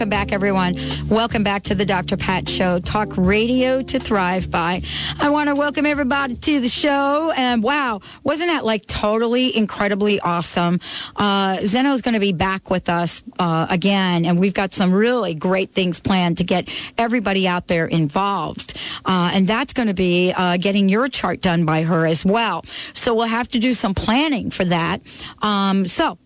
welcome 0.00 0.08
back, 0.08 0.32
everyone. 0.32 0.78
Welcome 1.10 1.42
back 1.42 1.62
to 1.64 1.74
the 1.74 1.84
Dr. 1.84 2.16
Pat 2.16 2.48
Show, 2.48 2.78
talk 2.78 3.12
radio 3.18 3.82
to 3.82 4.00
thrive 4.00 4.50
by. 4.50 4.80
I 5.18 5.28
want 5.28 5.50
to 5.50 5.54
welcome 5.54 5.84
everybody 5.84 6.36
to 6.36 6.58
the 6.58 6.70
show. 6.70 7.34
And 7.36 7.62
wow, 7.62 8.00
wasn't 8.24 8.48
that 8.48 8.64
like 8.64 8.86
totally 8.86 9.54
incredibly 9.54 10.18
awesome? 10.18 10.80
Uh, 11.16 11.58
Zeno's 11.66 12.00
going 12.00 12.14
to 12.14 12.20
be 12.20 12.32
back 12.32 12.70
with 12.70 12.88
us 12.88 13.22
uh, 13.38 13.66
again, 13.68 14.24
and 14.24 14.40
we've 14.40 14.54
got 14.54 14.72
some 14.72 14.90
really 14.90 15.34
great 15.34 15.74
things 15.74 16.00
planned 16.00 16.38
to 16.38 16.44
get 16.44 16.70
everybody 16.96 17.46
out 17.46 17.66
there 17.66 17.84
involved. 17.84 18.80
Uh, 19.04 19.32
and 19.34 19.46
that's 19.46 19.74
going 19.74 19.88
to 19.88 19.92
be 19.92 20.32
uh, 20.32 20.56
getting 20.56 20.88
your 20.88 21.08
chart 21.08 21.42
done 21.42 21.66
by 21.66 21.82
her 21.82 22.06
as 22.06 22.24
well. 22.24 22.64
So 22.94 23.14
we'll 23.14 23.26
have 23.26 23.50
to 23.50 23.58
do 23.58 23.74
some 23.74 23.94
planning 23.94 24.50
for 24.50 24.64
that. 24.64 25.02
Um, 25.42 25.86
so 25.86 26.16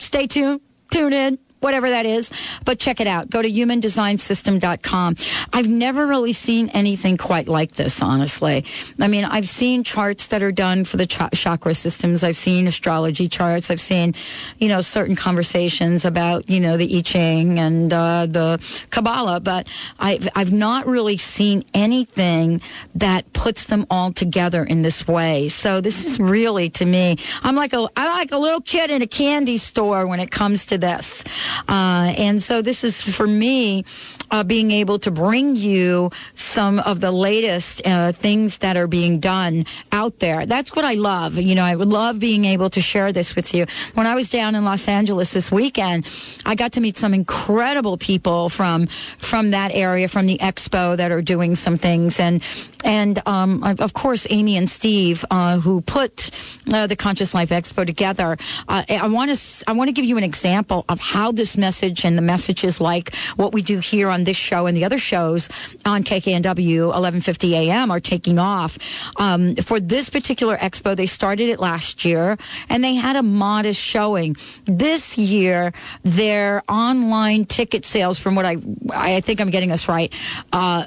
stay 0.00 0.26
tuned, 0.26 0.62
tune 0.90 1.12
in 1.12 1.38
whatever 1.62 1.90
that 1.90 2.06
is. 2.06 2.30
But 2.64 2.78
check 2.78 3.00
it 3.00 3.06
out. 3.06 3.30
Go 3.30 3.42
to 3.42 3.50
humandesignsystem.com. 3.50 5.16
I've 5.52 5.68
never 5.68 6.06
really 6.06 6.32
seen 6.32 6.68
anything 6.70 7.16
quite 7.16 7.48
like 7.48 7.72
this, 7.72 8.02
honestly. 8.02 8.64
I 9.00 9.08
mean, 9.08 9.24
I've 9.24 9.48
seen 9.48 9.84
charts 9.84 10.28
that 10.28 10.42
are 10.42 10.52
done 10.52 10.84
for 10.84 10.96
the 10.96 11.06
ch- 11.06 11.20
chakra 11.34 11.74
systems. 11.74 12.24
I've 12.24 12.36
seen 12.36 12.66
astrology 12.66 13.28
charts. 13.28 13.70
I've 13.70 13.80
seen, 13.80 14.14
you 14.58 14.68
know, 14.68 14.80
certain 14.80 15.16
conversations 15.16 16.04
about, 16.04 16.48
you 16.48 16.60
know, 16.60 16.76
the 16.76 16.98
I 16.98 17.00
Ching 17.02 17.58
and 17.58 17.92
uh, 17.92 18.26
the 18.26 18.58
Kabbalah, 18.90 19.40
but 19.40 19.66
I've, 19.98 20.28
I've 20.34 20.52
not 20.52 20.86
really 20.86 21.16
seen 21.16 21.64
anything 21.74 22.60
that 22.94 23.32
puts 23.32 23.66
them 23.66 23.86
all 23.90 24.12
together 24.12 24.64
in 24.64 24.82
this 24.82 25.06
way. 25.06 25.48
So 25.48 25.80
this 25.80 26.04
is 26.04 26.18
really, 26.18 26.70
to 26.70 26.84
me, 26.84 27.18
I'm 27.42 27.54
like 27.54 27.72
a, 27.72 27.88
I'm 27.96 28.16
like 28.16 28.32
a 28.32 28.38
little 28.38 28.60
kid 28.60 28.90
in 28.90 29.02
a 29.02 29.06
candy 29.06 29.58
store 29.58 30.06
when 30.06 30.20
it 30.20 30.30
comes 30.30 30.66
to 30.66 30.78
this. 30.78 31.24
Uh, 31.68 32.14
and 32.16 32.42
so 32.42 32.62
this 32.62 32.84
is 32.84 33.02
for 33.02 33.26
me 33.26 33.84
uh, 34.30 34.42
being 34.44 34.70
able 34.70 34.98
to 34.98 35.10
bring 35.10 35.56
you 35.56 36.10
some 36.34 36.78
of 36.80 37.00
the 37.00 37.10
latest 37.10 37.86
uh, 37.86 38.12
things 38.12 38.58
that 38.58 38.76
are 38.76 38.86
being 38.86 39.20
done 39.20 39.66
out 39.90 40.18
there. 40.18 40.46
That's 40.46 40.74
what 40.74 40.84
I 40.84 40.94
love. 40.94 41.36
You 41.36 41.54
know, 41.54 41.64
I 41.64 41.76
would 41.76 41.88
love 41.88 42.18
being 42.18 42.44
able 42.44 42.70
to 42.70 42.80
share 42.80 43.12
this 43.12 43.36
with 43.36 43.54
you. 43.54 43.66
When 43.94 44.06
I 44.06 44.14
was 44.14 44.30
down 44.30 44.54
in 44.54 44.64
Los 44.64 44.88
Angeles 44.88 45.32
this 45.32 45.50
weekend, 45.50 46.06
I 46.46 46.54
got 46.54 46.72
to 46.72 46.80
meet 46.80 46.96
some 46.96 47.14
incredible 47.14 47.96
people 47.96 48.48
from 48.48 48.86
from 49.18 49.50
that 49.50 49.72
area, 49.72 50.08
from 50.08 50.26
the 50.26 50.38
expo 50.38 50.96
that 50.96 51.10
are 51.10 51.22
doing 51.22 51.56
some 51.56 51.78
things, 51.78 52.20
and 52.20 52.42
and 52.84 53.22
um, 53.26 53.62
of 53.62 53.92
course 53.92 54.26
Amy 54.30 54.56
and 54.56 54.68
Steve, 54.68 55.24
uh, 55.30 55.58
who 55.58 55.80
put 55.82 56.30
uh, 56.72 56.86
the 56.86 56.96
Conscious 56.96 57.34
Life 57.34 57.50
Expo 57.50 57.86
together. 57.86 58.36
Uh, 58.68 58.84
I 58.88 59.06
want 59.08 59.34
to 59.34 59.64
I 59.66 59.72
want 59.72 59.88
to 59.88 59.92
give 59.92 60.04
you 60.04 60.16
an 60.16 60.24
example 60.24 60.84
of 60.88 61.00
how 61.00 61.32
this 61.32 61.41
message 61.56 62.04
and 62.04 62.16
the 62.16 62.22
messages 62.22 62.80
like 62.80 63.14
what 63.36 63.52
we 63.52 63.62
do 63.62 63.78
here 63.78 64.08
on 64.08 64.24
this 64.24 64.36
show 64.36 64.66
and 64.66 64.76
the 64.76 64.84
other 64.84 64.98
shows 64.98 65.48
on 65.84 66.04
KKNW 66.04 66.86
1150 66.86 67.56
AM 67.56 67.90
are 67.90 68.00
taking 68.00 68.38
off. 68.38 68.78
Um, 69.16 69.56
for 69.56 69.80
this 69.80 70.08
particular 70.10 70.56
expo, 70.56 70.96
they 70.96 71.06
started 71.06 71.48
it 71.48 71.60
last 71.60 72.04
year 72.04 72.36
and 72.68 72.82
they 72.82 72.94
had 72.94 73.16
a 73.16 73.22
modest 73.22 73.80
showing. 73.80 74.36
This 74.66 75.18
year, 75.18 75.72
their 76.02 76.62
online 76.68 77.44
ticket 77.44 77.84
sales, 77.84 78.18
from 78.18 78.34
what 78.34 78.44
I, 78.44 78.58
I 78.92 79.20
think 79.20 79.40
I'm 79.40 79.50
getting 79.50 79.70
this 79.70 79.88
right, 79.88 80.12
uh, 80.52 80.86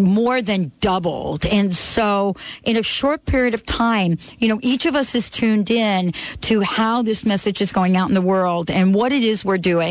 more 0.00 0.42
than 0.42 0.72
doubled. 0.80 1.46
And 1.46 1.74
so 1.74 2.36
in 2.64 2.76
a 2.76 2.82
short 2.82 3.24
period 3.24 3.54
of 3.54 3.64
time, 3.64 4.18
you 4.38 4.48
know, 4.48 4.58
each 4.62 4.86
of 4.86 4.94
us 4.94 5.14
is 5.14 5.30
tuned 5.30 5.70
in 5.70 6.12
to 6.42 6.60
how 6.60 7.02
this 7.02 7.24
message 7.24 7.60
is 7.60 7.72
going 7.72 7.96
out 7.96 8.08
in 8.08 8.14
the 8.14 8.22
world 8.22 8.70
and 8.70 8.94
what 8.94 9.12
it 9.12 9.22
is 9.22 9.44
we're 9.44 9.58
doing 9.58 9.85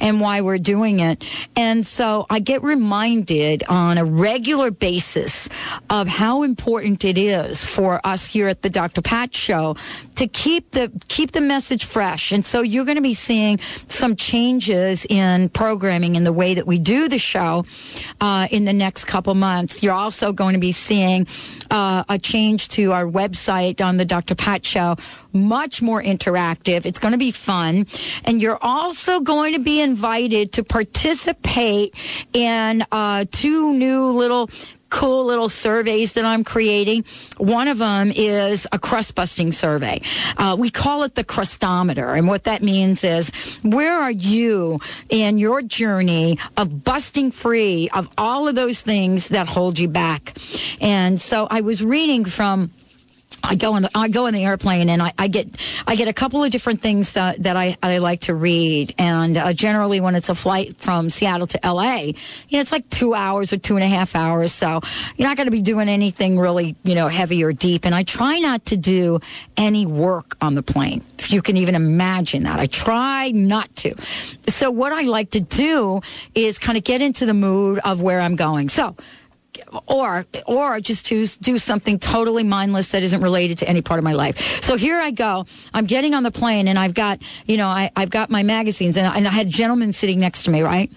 and 0.00 0.20
why 0.20 0.40
we're 0.40 0.58
doing 0.58 1.00
it. 1.00 1.24
And 1.56 1.86
so 1.86 2.26
I 2.30 2.40
get 2.40 2.62
reminded 2.62 3.64
on 3.68 3.98
a 3.98 4.04
regular 4.04 4.70
basis 4.70 5.48
of 5.90 6.06
how 6.08 6.42
important 6.42 7.04
it 7.04 7.18
is 7.18 7.64
for 7.64 8.00
us 8.04 8.26
here 8.26 8.48
at 8.48 8.62
the 8.62 8.70
Dr. 8.70 9.02
Pat 9.02 9.34
Show 9.34 9.76
to 10.16 10.26
keep 10.26 10.70
the 10.72 10.90
keep 11.08 11.32
the 11.32 11.40
message 11.40 11.84
fresh. 11.84 12.32
And 12.32 12.44
so 12.44 12.60
you're 12.62 12.84
going 12.84 12.96
to 12.96 13.02
be 13.02 13.14
seeing 13.14 13.58
some 13.88 14.16
changes 14.16 15.06
in 15.08 15.48
programming 15.50 16.16
in 16.16 16.24
the 16.24 16.32
way 16.32 16.54
that 16.54 16.66
we 16.66 16.78
do 16.78 17.08
the 17.08 17.18
show 17.18 17.64
uh, 18.20 18.48
in 18.50 18.64
the 18.64 18.72
next 18.72 19.04
couple 19.06 19.34
months. 19.34 19.82
You're 19.82 19.94
also 19.94 20.32
going 20.32 20.54
to 20.54 20.60
be 20.60 20.72
seeing 20.72 21.26
uh, 21.70 22.04
a 22.08 22.18
change 22.18 22.68
to 22.68 22.92
our 22.92 23.04
website 23.04 23.84
on 23.84 23.96
the 23.96 24.04
Dr. 24.04 24.34
Pat 24.34 24.64
Show 24.64 24.96
much 25.34 25.82
more 25.82 26.02
interactive. 26.02 26.86
It's 26.86 26.98
going 26.98 27.12
to 27.12 27.18
be 27.18 27.30
fun. 27.30 27.86
And 28.24 28.40
you're 28.40 28.62
also 28.62 29.20
going 29.20 29.33
to 29.42 29.58
be 29.58 29.80
invited 29.80 30.52
to 30.52 30.64
participate 30.64 31.94
in 32.32 32.84
uh, 32.92 33.24
two 33.30 33.72
new 33.72 34.06
little 34.12 34.48
cool 34.94 35.24
little 35.24 35.48
surveys 35.48 36.12
that 36.12 36.24
I'm 36.24 36.44
creating. 36.44 37.04
One 37.38 37.66
of 37.66 37.78
them 37.78 38.12
is 38.14 38.66
a 38.70 38.78
crust 38.78 39.16
busting 39.16 39.50
survey. 39.50 40.00
Uh, 40.36 40.54
we 40.56 40.70
call 40.70 41.02
it 41.02 41.16
the 41.16 41.24
crustometer. 41.24 42.16
And 42.16 42.28
what 42.28 42.44
that 42.44 42.62
means 42.62 43.02
is 43.02 43.30
where 43.62 43.92
are 43.92 44.12
you 44.12 44.78
in 45.08 45.38
your 45.38 45.62
journey 45.62 46.38
of 46.56 46.84
busting 46.84 47.32
free 47.32 47.88
of 47.92 48.08
all 48.16 48.46
of 48.46 48.54
those 48.54 48.82
things 48.82 49.30
that 49.30 49.48
hold 49.48 49.80
you 49.80 49.88
back? 49.88 50.38
And 50.80 51.20
so 51.20 51.48
I 51.50 51.60
was 51.62 51.82
reading 51.82 52.24
from 52.24 52.70
I 53.44 53.54
go 53.54 53.74
on 53.74 53.82
the 53.82 53.90
I 53.94 54.08
go 54.08 54.26
on 54.26 54.32
the 54.32 54.44
airplane 54.44 54.88
and 54.88 55.02
I, 55.02 55.12
I 55.18 55.28
get 55.28 55.48
I 55.86 55.96
get 55.96 56.08
a 56.08 56.12
couple 56.12 56.42
of 56.42 56.50
different 56.50 56.80
things 56.80 57.12
that, 57.12 57.42
that 57.42 57.56
I, 57.56 57.76
I 57.82 57.98
like 57.98 58.22
to 58.22 58.34
read. 58.34 58.94
And 58.98 59.36
uh, 59.36 59.52
generally 59.52 60.00
when 60.00 60.14
it's 60.14 60.28
a 60.28 60.34
flight 60.34 60.76
from 60.78 61.10
Seattle 61.10 61.46
to 61.48 61.66
L.A. 61.66 62.06
you 62.48 62.56
know 62.56 62.60
it's 62.60 62.72
like 62.72 62.88
two 62.90 63.14
hours 63.14 63.52
or 63.52 63.58
two 63.58 63.76
and 63.76 63.84
a 63.84 63.88
half 63.88 64.16
hours. 64.16 64.52
So 64.52 64.80
you're 65.16 65.28
not 65.28 65.36
going 65.36 65.46
to 65.46 65.52
be 65.52 65.62
doing 65.62 65.88
anything 65.88 66.38
really 66.38 66.76
you 66.84 66.94
know 66.94 67.08
heavy 67.08 67.44
or 67.44 67.52
deep. 67.52 67.84
And 67.84 67.94
I 67.94 68.02
try 68.02 68.38
not 68.38 68.64
to 68.66 68.76
do 68.76 69.20
any 69.56 69.86
work 69.86 70.36
on 70.40 70.54
the 70.54 70.62
plane 70.62 71.04
if 71.18 71.32
you 71.32 71.42
can 71.42 71.56
even 71.56 71.74
imagine 71.74 72.44
that. 72.44 72.58
I 72.58 72.66
try 72.66 73.30
not 73.30 73.74
to. 73.76 73.94
So 74.48 74.70
what 74.70 74.92
I 74.92 75.02
like 75.02 75.30
to 75.30 75.40
do 75.40 76.00
is 76.34 76.58
kind 76.58 76.78
of 76.78 76.84
get 76.84 77.00
into 77.00 77.26
the 77.26 77.34
mood 77.34 77.78
of 77.84 78.00
where 78.00 78.20
I'm 78.20 78.36
going. 78.36 78.68
So 78.68 78.96
or 79.86 80.26
or 80.46 80.80
just 80.80 81.06
to 81.06 81.26
do 81.26 81.58
something 81.58 81.98
totally 81.98 82.44
mindless 82.44 82.92
that 82.92 83.02
isn't 83.02 83.20
related 83.20 83.58
to 83.58 83.68
any 83.68 83.82
part 83.82 83.98
of 83.98 84.04
my 84.04 84.12
life. 84.12 84.62
So 84.62 84.76
here 84.76 84.96
I 84.96 85.10
go. 85.10 85.46
I'm 85.72 85.86
getting 85.86 86.14
on 86.14 86.22
the 86.22 86.30
plane 86.30 86.68
and 86.68 86.78
I've 86.78 86.94
got 86.94 87.20
you 87.46 87.56
know 87.56 87.68
I, 87.68 87.90
I've 87.96 88.10
got 88.10 88.30
my 88.30 88.42
magazines 88.42 88.96
and 88.96 89.06
I, 89.06 89.16
and 89.16 89.26
I 89.26 89.30
had 89.30 89.48
a 89.48 89.50
gentleman 89.50 89.92
sitting 89.92 90.20
next 90.20 90.44
to 90.44 90.50
me, 90.50 90.62
right? 90.62 90.90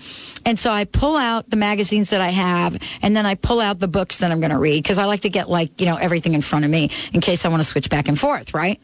And 0.46 0.58
so 0.58 0.72
I 0.72 0.86
pull 0.86 1.18
out 1.18 1.50
the 1.50 1.58
magazines 1.58 2.10
that 2.12 2.22
I 2.22 2.30
have 2.30 2.82
and 3.02 3.16
then 3.16 3.26
I 3.26 3.36
pull 3.36 3.60
out 3.60 3.80
the 3.80 3.88
books 3.88 4.20
that 4.20 4.32
I'm 4.32 4.40
going 4.40 4.52
to 4.52 4.60
read 4.60 4.84
because 4.84 4.98
I 4.98 5.06
like 5.06 5.22
to 5.22 5.30
get 5.30 5.50
like 5.50 5.80
you 5.80 5.86
know 5.86 5.98
everything 5.98 6.34
in 6.34 6.42
front 6.42 6.66
of 6.66 6.72
me 6.72 6.92
in 7.14 7.22
case 7.22 7.46
I 7.46 7.50
want 7.50 7.62
to 7.62 7.68
switch 7.68 7.90
back 7.90 8.08
and 8.08 8.20
forth, 8.20 8.54
right? 8.54 8.80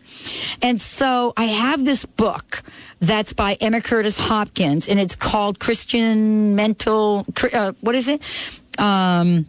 And 0.62 0.80
so 0.82 1.34
I 1.38 1.46
have 1.46 1.86
this 1.86 2.06
book 2.06 2.64
that's 3.00 3.34
by 3.34 3.56
Emma 3.56 3.82
Curtis 3.82 4.20
Hopkins 4.20 4.88
and 4.88 5.00
it's 5.00 5.16
called 5.16 5.60
Christian 5.60 6.56
Mental. 6.56 7.26
Uh, 7.52 7.74
what 7.82 7.96
is 7.96 8.08
it? 8.08 8.22
Um, 8.80 9.46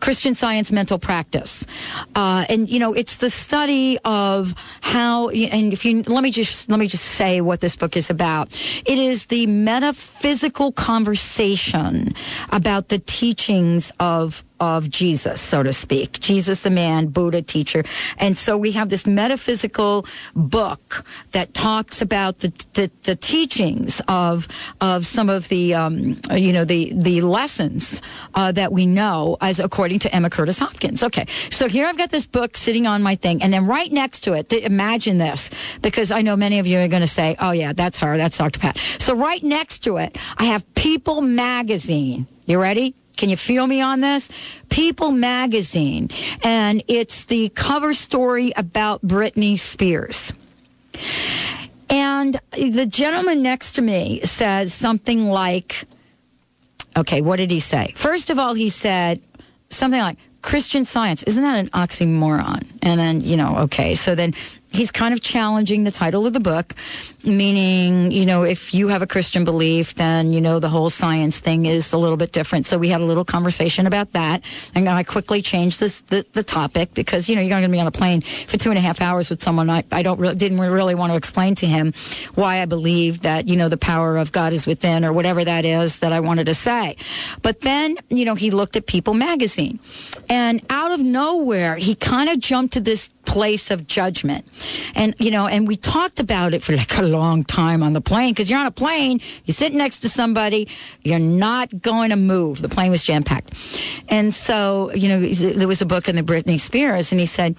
Christian 0.00 0.34
Science 0.34 0.72
Mental 0.72 0.98
Practice. 0.98 1.66
Uh, 2.14 2.44
and, 2.48 2.68
you 2.68 2.78
know, 2.78 2.92
it's 2.92 3.18
the 3.18 3.30
study 3.30 3.98
of 4.04 4.54
how, 4.80 5.28
and 5.28 5.72
if 5.72 5.84
you, 5.84 6.02
let 6.02 6.22
me 6.22 6.30
just, 6.30 6.68
let 6.68 6.78
me 6.78 6.86
just 6.88 7.04
say 7.04 7.40
what 7.40 7.60
this 7.60 7.76
book 7.76 7.96
is 7.96 8.10
about. 8.10 8.48
It 8.84 8.98
is 8.98 9.26
the 9.26 9.46
metaphysical 9.46 10.72
conversation 10.72 12.14
about 12.50 12.88
the 12.88 12.98
teachings 12.98 13.92
of 14.00 14.44
of 14.60 14.88
Jesus, 14.88 15.40
so 15.40 15.62
to 15.62 15.72
speak. 15.72 16.20
Jesus, 16.20 16.62
the 16.62 16.70
man, 16.70 17.08
Buddha, 17.08 17.42
teacher. 17.42 17.84
And 18.18 18.38
so 18.38 18.56
we 18.56 18.72
have 18.72 18.88
this 18.88 19.06
metaphysical 19.06 20.06
book 20.34 21.04
that 21.32 21.54
talks 21.54 22.00
about 22.00 22.38
the, 22.40 22.52
the, 22.74 22.90
the 23.02 23.16
teachings 23.16 24.00
of, 24.08 24.48
of 24.80 25.06
some 25.06 25.28
of 25.28 25.48
the, 25.48 25.74
um, 25.74 26.20
you 26.32 26.52
know, 26.52 26.64
the, 26.64 26.92
the 26.94 27.20
lessons 27.20 28.00
uh, 28.34 28.52
that 28.52 28.72
we 28.72 28.86
know 28.86 29.36
as 29.40 29.60
according 29.60 29.98
to 30.00 30.14
Emma 30.14 30.30
Curtis 30.30 30.58
Hopkins. 30.58 31.02
Okay. 31.02 31.26
So 31.50 31.68
here 31.68 31.86
I've 31.86 31.98
got 31.98 32.10
this 32.10 32.26
book 32.26 32.56
sitting 32.56 32.86
on 32.86 33.02
my 33.02 33.16
thing. 33.16 33.42
And 33.42 33.52
then 33.52 33.66
right 33.66 33.92
next 33.92 34.20
to 34.20 34.34
it, 34.34 34.52
imagine 34.52 35.18
this, 35.18 35.50
because 35.82 36.10
I 36.10 36.22
know 36.22 36.36
many 36.36 36.58
of 36.58 36.66
you 36.66 36.78
are 36.78 36.88
going 36.88 37.02
to 37.02 37.08
say, 37.08 37.36
oh 37.40 37.50
yeah, 37.50 37.72
that's 37.72 37.98
her. 37.98 38.16
That's 38.16 38.38
Dr. 38.38 38.60
Pat. 38.60 38.78
So 38.98 39.14
right 39.14 39.42
next 39.42 39.80
to 39.80 39.96
it, 39.96 40.16
I 40.38 40.44
have 40.44 40.72
People 40.74 41.20
Magazine. 41.20 42.26
You 42.46 42.60
ready? 42.60 42.94
Can 43.16 43.30
you 43.30 43.36
feel 43.36 43.66
me 43.66 43.80
on 43.80 44.00
this? 44.00 44.28
People 44.70 45.12
magazine. 45.12 46.10
And 46.42 46.82
it's 46.88 47.26
the 47.26 47.48
cover 47.50 47.94
story 47.94 48.52
about 48.56 49.06
Britney 49.06 49.58
Spears. 49.58 50.32
And 51.90 52.40
the 52.52 52.86
gentleman 52.86 53.42
next 53.42 53.72
to 53.72 53.82
me 53.82 54.20
says 54.24 54.74
something 54.74 55.28
like, 55.28 55.84
okay, 56.96 57.20
what 57.20 57.36
did 57.36 57.50
he 57.50 57.60
say? 57.60 57.92
First 57.96 58.30
of 58.30 58.38
all, 58.38 58.54
he 58.54 58.68
said 58.68 59.20
something 59.70 60.00
like, 60.00 60.18
Christian 60.42 60.84
science. 60.84 61.22
Isn't 61.22 61.42
that 61.42 61.56
an 61.56 61.70
oxymoron? 61.70 62.68
And 62.82 63.00
then, 63.00 63.22
you 63.22 63.36
know, 63.36 63.56
okay. 63.60 63.94
So 63.94 64.14
then 64.14 64.34
he's 64.74 64.90
kind 64.90 65.14
of 65.14 65.20
challenging 65.20 65.84
the 65.84 65.90
title 65.90 66.26
of 66.26 66.32
the 66.32 66.40
book, 66.40 66.74
meaning, 67.22 68.10
you 68.10 68.26
know, 68.26 68.42
if 68.42 68.74
you 68.74 68.88
have 68.88 69.02
a 69.02 69.06
Christian 69.06 69.44
belief, 69.44 69.94
then, 69.94 70.32
you 70.32 70.40
know, 70.40 70.58
the 70.58 70.68
whole 70.68 70.90
science 70.90 71.38
thing 71.38 71.66
is 71.66 71.92
a 71.92 71.98
little 71.98 72.16
bit 72.16 72.32
different. 72.32 72.66
So 72.66 72.76
we 72.76 72.88
had 72.88 73.00
a 73.00 73.04
little 73.04 73.24
conversation 73.24 73.86
about 73.86 74.12
that. 74.12 74.42
And 74.74 74.88
I 74.88 75.04
quickly 75.04 75.42
changed 75.42 75.80
this, 75.80 76.00
the, 76.02 76.26
the 76.32 76.42
topic 76.42 76.92
because, 76.94 77.28
you 77.28 77.36
know, 77.36 77.42
you're 77.42 77.50
going 77.50 77.62
to 77.62 77.68
be 77.68 77.80
on 77.80 77.86
a 77.86 77.92
plane 77.92 78.20
for 78.20 78.56
two 78.56 78.70
and 78.70 78.78
a 78.78 78.82
half 78.82 79.00
hours 79.00 79.30
with 79.30 79.42
someone 79.42 79.70
I, 79.70 79.84
I 79.92 80.02
don't 80.02 80.18
really, 80.18 80.34
didn't 80.34 80.60
really 80.60 80.94
want 80.94 81.12
to 81.12 81.16
explain 81.16 81.54
to 81.56 81.66
him 81.66 81.92
why 82.34 82.60
I 82.60 82.64
believe 82.66 83.22
that, 83.22 83.48
you 83.48 83.56
know, 83.56 83.68
the 83.68 83.76
power 83.76 84.16
of 84.16 84.32
God 84.32 84.52
is 84.52 84.66
within 84.66 85.04
or 85.04 85.12
whatever 85.12 85.44
that 85.44 85.64
is 85.64 86.00
that 86.00 86.12
I 86.12 86.20
wanted 86.20 86.46
to 86.46 86.54
say. 86.54 86.96
But 87.42 87.60
then, 87.60 87.96
you 88.08 88.24
know, 88.24 88.34
he 88.34 88.50
looked 88.50 88.76
at 88.76 88.86
People 88.86 89.14
magazine 89.14 89.78
and 90.28 90.62
out 90.70 90.92
of 90.92 91.00
nowhere, 91.00 91.76
he 91.76 91.94
kind 91.94 92.28
of 92.28 92.38
jumped 92.40 92.74
to 92.74 92.80
this 92.80 93.08
place 93.24 93.70
of 93.70 93.86
judgment. 93.86 94.46
And, 94.94 95.14
you 95.18 95.30
know, 95.30 95.46
and 95.46 95.66
we 95.66 95.76
talked 95.76 96.20
about 96.20 96.54
it 96.54 96.62
for 96.62 96.76
like 96.76 96.96
a 96.98 97.02
long 97.02 97.44
time 97.44 97.82
on 97.82 97.92
the 97.92 98.00
plane 98.00 98.32
because 98.32 98.48
you're 98.48 98.58
on 98.58 98.66
a 98.66 98.70
plane, 98.70 99.20
you 99.44 99.52
sit 99.52 99.72
next 99.72 100.00
to 100.00 100.08
somebody, 100.08 100.68
you're 101.02 101.18
not 101.18 101.82
going 101.82 102.10
to 102.10 102.16
move. 102.16 102.62
The 102.62 102.68
plane 102.68 102.90
was 102.90 103.02
jam 103.02 103.22
packed. 103.22 103.54
And 104.08 104.32
so, 104.32 104.92
you 104.94 105.08
know, 105.08 105.20
there 105.20 105.68
was 105.68 105.82
a 105.82 105.86
book 105.86 106.08
in 106.08 106.16
the 106.16 106.22
Britney 106.22 106.60
Spears 106.60 107.12
and 107.12 107.20
he 107.20 107.26
said, 107.26 107.56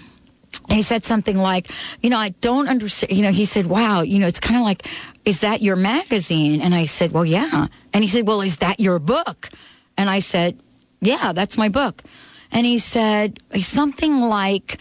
he 0.70 0.82
said 0.82 1.04
something 1.04 1.38
like, 1.38 1.70
you 2.02 2.10
know, 2.10 2.18
I 2.18 2.30
don't 2.30 2.68
understand. 2.68 3.12
You 3.12 3.24
know, 3.24 3.32
he 3.32 3.46
said, 3.46 3.68
wow, 3.68 4.02
you 4.02 4.20
know, 4.20 4.28
it's 4.28 4.40
kind 4.40 4.56
of 4.56 4.64
like, 4.64 4.88
is 5.26 5.42
that 5.42 5.62
your 5.62 5.76
magazine? 5.76 6.62
And 6.62 6.74
I 6.74 6.86
said, 6.86 7.12
well, 7.12 7.26
yeah. 7.26 7.68
And 7.94 8.04
he 8.04 8.10
said, 8.10 8.28
well, 8.28 8.42
is 8.42 8.58
that 8.58 8.80
your 8.80 9.00
book? 9.00 9.50
And 9.98 10.10
I 10.10 10.20
said, 10.20 10.60
yeah, 11.02 11.34
that's 11.34 11.58
my 11.58 11.70
book. 11.70 12.04
And 12.52 12.66
he 12.66 12.80
said 12.80 13.40
something 13.62 14.22
like, 14.22 14.78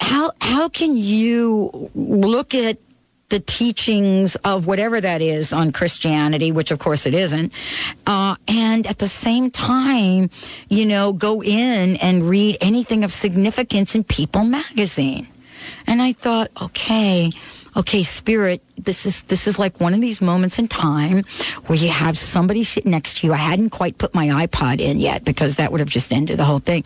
how 0.00 0.32
how 0.40 0.68
can 0.68 0.96
you 0.96 1.90
look 1.94 2.54
at 2.54 2.78
the 3.28 3.40
teachings 3.40 4.36
of 4.36 4.66
whatever 4.66 5.00
that 5.00 5.20
is 5.20 5.52
on 5.52 5.72
Christianity, 5.72 6.52
which 6.52 6.70
of 6.70 6.78
course 6.78 7.06
it 7.06 7.14
isn't, 7.14 7.52
uh, 8.06 8.36
and 8.46 8.86
at 8.86 8.98
the 8.98 9.08
same 9.08 9.50
time, 9.50 10.30
you 10.68 10.84
know, 10.86 11.12
go 11.12 11.42
in 11.42 11.96
and 11.96 12.28
read 12.28 12.56
anything 12.60 13.02
of 13.02 13.12
significance 13.12 13.94
in 13.94 14.04
People 14.04 14.44
magazine. 14.44 15.26
And 15.88 16.00
I 16.00 16.12
thought, 16.12 16.50
okay, 16.60 17.32
okay, 17.76 18.02
spirit, 18.04 18.62
this 18.78 19.06
is 19.06 19.22
this 19.24 19.48
is 19.48 19.58
like 19.58 19.80
one 19.80 19.92
of 19.92 20.00
these 20.00 20.22
moments 20.22 20.58
in 20.58 20.68
time 20.68 21.24
where 21.66 21.78
you 21.78 21.88
have 21.88 22.16
somebody 22.16 22.62
sit 22.62 22.86
next 22.86 23.18
to 23.18 23.26
you. 23.26 23.32
I 23.32 23.38
hadn't 23.38 23.70
quite 23.70 23.98
put 23.98 24.14
my 24.14 24.46
iPod 24.46 24.80
in 24.80 24.98
yet 24.98 25.24
because 25.24 25.56
that 25.56 25.72
would 25.72 25.80
have 25.80 25.90
just 25.90 26.12
ended 26.12 26.38
the 26.38 26.44
whole 26.44 26.60
thing 26.60 26.84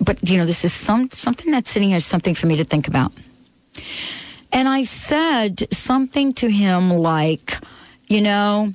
but 0.00 0.28
you 0.28 0.38
know, 0.38 0.46
this 0.46 0.64
is 0.64 0.72
some 0.72 1.10
something 1.10 1.50
that's 1.50 1.70
sitting 1.70 1.90
here, 1.90 2.00
something 2.00 2.34
for 2.34 2.46
me 2.46 2.56
to 2.56 2.64
think 2.64 2.88
about. 2.88 3.12
And 4.52 4.68
I 4.68 4.84
said 4.84 5.66
something 5.72 6.32
to 6.34 6.48
him 6.48 6.90
like, 6.90 7.58
you 8.08 8.20
know, 8.20 8.74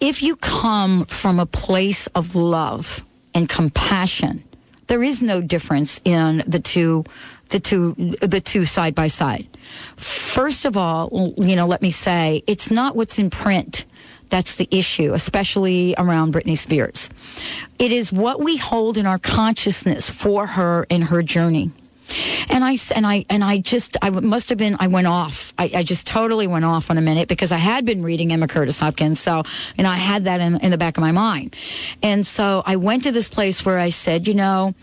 if 0.00 0.22
you 0.22 0.36
come 0.36 1.04
from 1.06 1.38
a 1.38 1.46
place 1.46 2.06
of 2.08 2.34
love 2.34 3.04
and 3.34 3.48
compassion, 3.48 4.44
there 4.86 5.02
is 5.02 5.20
no 5.20 5.40
difference 5.40 6.00
in 6.04 6.42
the 6.46 6.60
two 6.60 7.04
the 7.50 7.60
two 7.60 7.94
the 8.20 8.40
two 8.40 8.64
side 8.64 8.94
by 8.94 9.08
side. 9.08 9.46
First 9.96 10.64
of 10.64 10.76
all, 10.76 11.34
you 11.36 11.56
know, 11.56 11.66
let 11.66 11.82
me 11.82 11.90
say 11.90 12.42
it's 12.46 12.70
not 12.70 12.96
what's 12.96 13.18
in 13.18 13.30
print 13.30 13.84
that's 14.28 14.56
the 14.56 14.68
issue, 14.70 15.14
especially 15.14 15.94
around 15.98 16.34
Britney 16.34 16.58
Spears. 16.58 17.10
It 17.78 17.92
is 17.92 18.12
what 18.12 18.40
we 18.40 18.56
hold 18.56 18.96
in 18.96 19.06
our 19.06 19.18
consciousness 19.18 20.08
for 20.08 20.46
her 20.46 20.86
in 20.88 21.02
her 21.02 21.22
journey. 21.22 21.70
And 22.50 22.64
I 22.64 22.76
and 22.94 23.06
I 23.06 23.24
and 23.28 23.42
I 23.42 23.58
just 23.58 23.96
I 24.00 24.10
must 24.10 24.48
have 24.50 24.58
been 24.58 24.76
I 24.78 24.86
went 24.86 25.08
off. 25.08 25.52
I, 25.58 25.70
I, 25.74 25.82
just 25.82 26.06
totally 26.06 26.46
went 26.46 26.64
off 26.64 26.88
on 26.88 26.98
a 26.98 27.00
minute 27.00 27.26
because 27.26 27.50
I 27.50 27.56
had 27.56 27.84
been 27.84 28.02
reading 28.04 28.32
Emma 28.32 28.46
Curtis 28.46 28.78
Hopkins, 28.78 29.18
so 29.18 29.42
and 29.76 29.88
I 29.88 29.96
had 29.96 30.24
that 30.24 30.40
in 30.40 30.56
in 30.60 30.70
the 30.70 30.78
back 30.78 30.96
of 30.96 31.00
my 31.00 31.10
mind. 31.10 31.56
And 32.04 32.24
so 32.24 32.62
I 32.64 32.76
went 32.76 33.02
to 33.04 33.12
this 33.12 33.28
place 33.28 33.64
where 33.64 33.80
I 33.80 33.88
said, 33.88 34.28
you 34.28 34.34
know, 34.34 34.74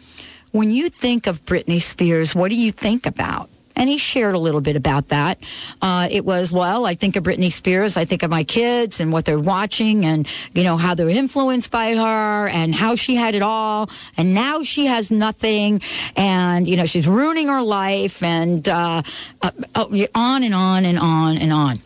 when 0.52 0.72
you 0.72 0.90
think 0.90 1.26
of 1.26 1.46
Britney 1.46 1.82
Spears, 1.82 2.36
what 2.36 2.50
do 2.50 2.56
you 2.56 2.72
think 2.74 3.06
about? 3.06 3.50
And 3.76 3.90
he 3.90 3.98
shared 3.98 4.36
a 4.36 4.40
little 4.40 4.62
bit 4.62 4.76
about 4.76 5.10
that. 5.10 5.40
Uh, 5.82 6.08
it 6.12 6.26
was, 6.26 6.52
well, 6.52 6.86
I 6.86 6.96
think 6.96 7.16
of 7.16 7.24
Britney 7.24 7.52
Spears. 7.52 7.98
I 7.98 8.06
think 8.06 8.24
of 8.24 8.30
my 8.30 8.44
kids 8.44 9.00
and 9.00 9.12
what 9.12 9.26
they're 9.26 9.40
watching 9.40 10.06
and, 10.06 10.28
you 10.54 10.64
know, 10.64 10.78
how 10.78 10.94
they're 10.94 11.10
influenced 11.10 11.72
by 11.72 11.96
her 11.96 12.48
and 12.48 12.76
how 12.76 12.96
she 12.96 13.16
had 13.16 13.36
it 13.36 13.42
all. 13.42 13.90
And 14.16 14.34
now 14.34 14.64
she 14.64 14.86
has 14.86 15.10
nothing. 15.10 15.82
And, 16.16 16.68
you 16.68 16.78
know, 16.78 16.86
she's 16.86 17.08
ruining 17.08 17.48
her 17.48 17.62
life 17.62 18.22
and 18.22 18.68
uh, 18.70 19.02
uh, 19.42 19.52
oh, 19.76 20.06
on 20.14 20.44
and 20.44 20.54
on 20.54 20.86
and 20.86 21.00
on 21.00 21.38
and 21.38 21.52
on. 21.52 21.82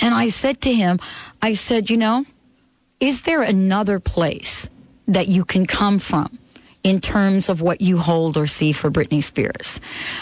And 0.00 0.14
I 0.14 0.28
said 0.28 0.60
to 0.62 0.72
him, 0.72 0.98
I 1.40 1.54
said, 1.54 1.90
you 1.90 1.96
know, 1.96 2.24
is 3.00 3.22
there 3.22 3.42
another 3.42 4.00
place 4.00 4.68
that 5.06 5.28
you 5.28 5.44
can 5.44 5.66
come 5.66 5.98
from? 5.98 6.38
In 6.88 7.00
terms 7.00 7.50
of 7.50 7.60
what 7.60 7.82
you 7.82 7.98
hold 7.98 8.36
or 8.38 8.46
see 8.46 8.72
for 8.72 8.90
Britney 8.90 9.22
Spears. 9.22 9.78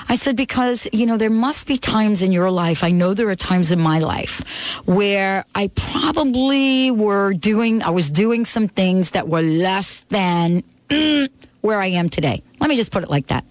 I 0.09 0.17
said, 0.17 0.37
because, 0.37 0.89
you 0.93 1.07
know, 1.07 1.17
there 1.17 1.31
must 1.31 1.67
be 1.67 1.79
times 1.79 2.23
in 2.23 2.33
your 2.33 2.51
life, 2.51 2.83
I 2.83 2.91
know 2.91 3.15
there 3.15 3.29
are 3.29 3.37
times 3.37 3.71
in 3.71 3.81
my 3.81 4.01
life 4.01 4.41
where 4.85 5.45
I 5.55 5.69
probably 5.69 6.91
were 6.91 7.35
doing, 7.35 7.83
I 7.83 7.91
was 7.91 8.11
doing 8.11 8.45
some 8.45 8.67
things 8.67 9.13
that 9.13 9.29
were 9.29 9.43
less 9.43 10.01
than 10.09 10.65
where 11.61 11.81
I 11.81 11.87
am 11.87 12.09
today. 12.09 12.43
Let 12.59 12.69
me 12.69 12.77
just 12.77 12.91
put 12.91 13.05
it 13.05 13.11
like 13.11 13.29
that. 13.29 13.45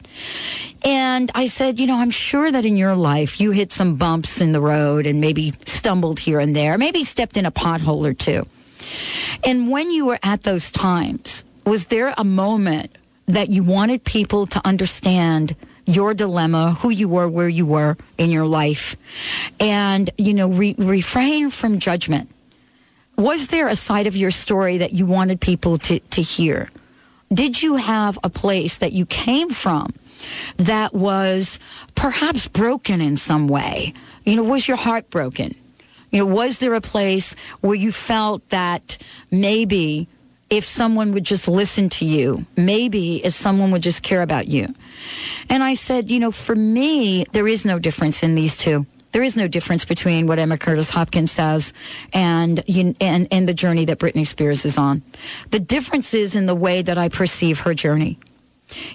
And 0.83 1.31
I 1.33 1.47
said, 1.47 1.79
you 1.79 1.87
know, 1.87 1.97
I'm 1.97 2.11
sure 2.11 2.51
that 2.51 2.65
in 2.65 2.75
your 2.75 2.95
life 2.95 3.39
you 3.39 3.51
hit 3.51 3.71
some 3.71 3.95
bumps 3.95 4.41
in 4.41 4.51
the 4.51 4.61
road 4.61 5.07
and 5.07 5.21
maybe 5.21 5.53
stumbled 5.65 6.19
here 6.19 6.39
and 6.41 6.53
there, 6.53 6.77
maybe 6.77 7.05
stepped 7.05 7.37
in 7.37 7.45
a 7.45 7.51
pothole 7.51 8.05
or 8.05 8.13
two. 8.13 8.45
And 9.43 9.71
when 9.71 9.91
you 9.91 10.05
were 10.05 10.19
at 10.21 10.43
those 10.43 10.71
times, 10.71 11.43
was 11.65 11.85
there 11.85 12.13
a 12.17 12.23
moment 12.23 12.95
that 13.27 13.49
you 13.49 13.63
wanted 13.63 14.03
people 14.03 14.45
to 14.47 14.61
understand 14.65 15.55
your 15.85 16.13
dilemma, 16.13 16.73
who 16.79 16.89
you 16.89 17.07
were, 17.07 17.27
where 17.27 17.49
you 17.49 17.65
were 17.65 17.97
in 18.17 18.31
your 18.31 18.45
life, 18.45 18.95
and, 19.59 20.09
you 20.17 20.33
know, 20.33 20.47
re- 20.47 20.75
refrain 20.77 21.49
from 21.49 21.79
judgment? 21.79 22.29
Was 23.17 23.47
there 23.47 23.67
a 23.67 23.75
side 23.75 24.07
of 24.07 24.15
your 24.15 24.31
story 24.31 24.77
that 24.77 24.93
you 24.93 25.05
wanted 25.05 25.39
people 25.39 25.77
to, 25.79 25.99
to 25.99 26.21
hear? 26.21 26.69
Did 27.33 27.61
you 27.61 27.75
have 27.77 28.19
a 28.23 28.29
place 28.29 28.77
that 28.77 28.93
you 28.93 29.05
came 29.05 29.49
from 29.49 29.93
that 30.57 30.93
was 30.93 31.59
perhaps 31.95 32.47
broken 32.47 33.01
in 33.01 33.17
some 33.17 33.47
way? 33.47 33.93
You 34.25 34.35
know, 34.35 34.43
was 34.43 34.67
your 34.67 34.77
heart 34.77 35.09
broken? 35.09 35.55
You 36.11 36.19
know, 36.19 36.33
was 36.33 36.59
there 36.59 36.73
a 36.73 36.81
place 36.81 37.35
where 37.61 37.75
you 37.75 37.91
felt 37.91 38.47
that 38.49 38.97
maybe 39.31 40.07
if 40.55 40.65
someone 40.65 41.11
would 41.11 41.25
just 41.25 41.47
listen 41.47 41.89
to 41.89 42.05
you, 42.05 42.45
maybe 42.55 43.23
if 43.25 43.33
someone 43.33 43.71
would 43.71 43.83
just 43.83 44.03
care 44.03 44.21
about 44.21 44.47
you. 44.47 44.73
And 45.49 45.63
I 45.63 45.73
said, 45.73 46.09
you 46.09 46.19
know, 46.19 46.31
for 46.31 46.55
me, 46.55 47.25
there 47.33 47.47
is 47.47 47.65
no 47.65 47.77
difference 47.77 48.23
in 48.23 48.35
these 48.35 48.55
two. 48.55 48.85
There 49.11 49.23
is 49.23 49.35
no 49.35 49.47
difference 49.47 49.85
between 49.85 50.27
what 50.27 50.39
Emma 50.39 50.57
Curtis 50.57 50.89
Hopkins 50.89 51.31
says 51.31 51.73
and, 52.13 52.63
and, 53.01 53.27
and 53.31 53.47
the 53.47 53.53
journey 53.53 53.85
that 53.85 53.99
Britney 53.99 54.25
Spears 54.25 54.65
is 54.65 54.77
on. 54.77 55.03
The 55.51 55.59
difference 55.59 56.13
is 56.13 56.35
in 56.35 56.45
the 56.45 56.55
way 56.55 56.81
that 56.81 56.97
I 56.97 57.09
perceive 57.09 57.59
her 57.59 57.73
journey. 57.73 58.17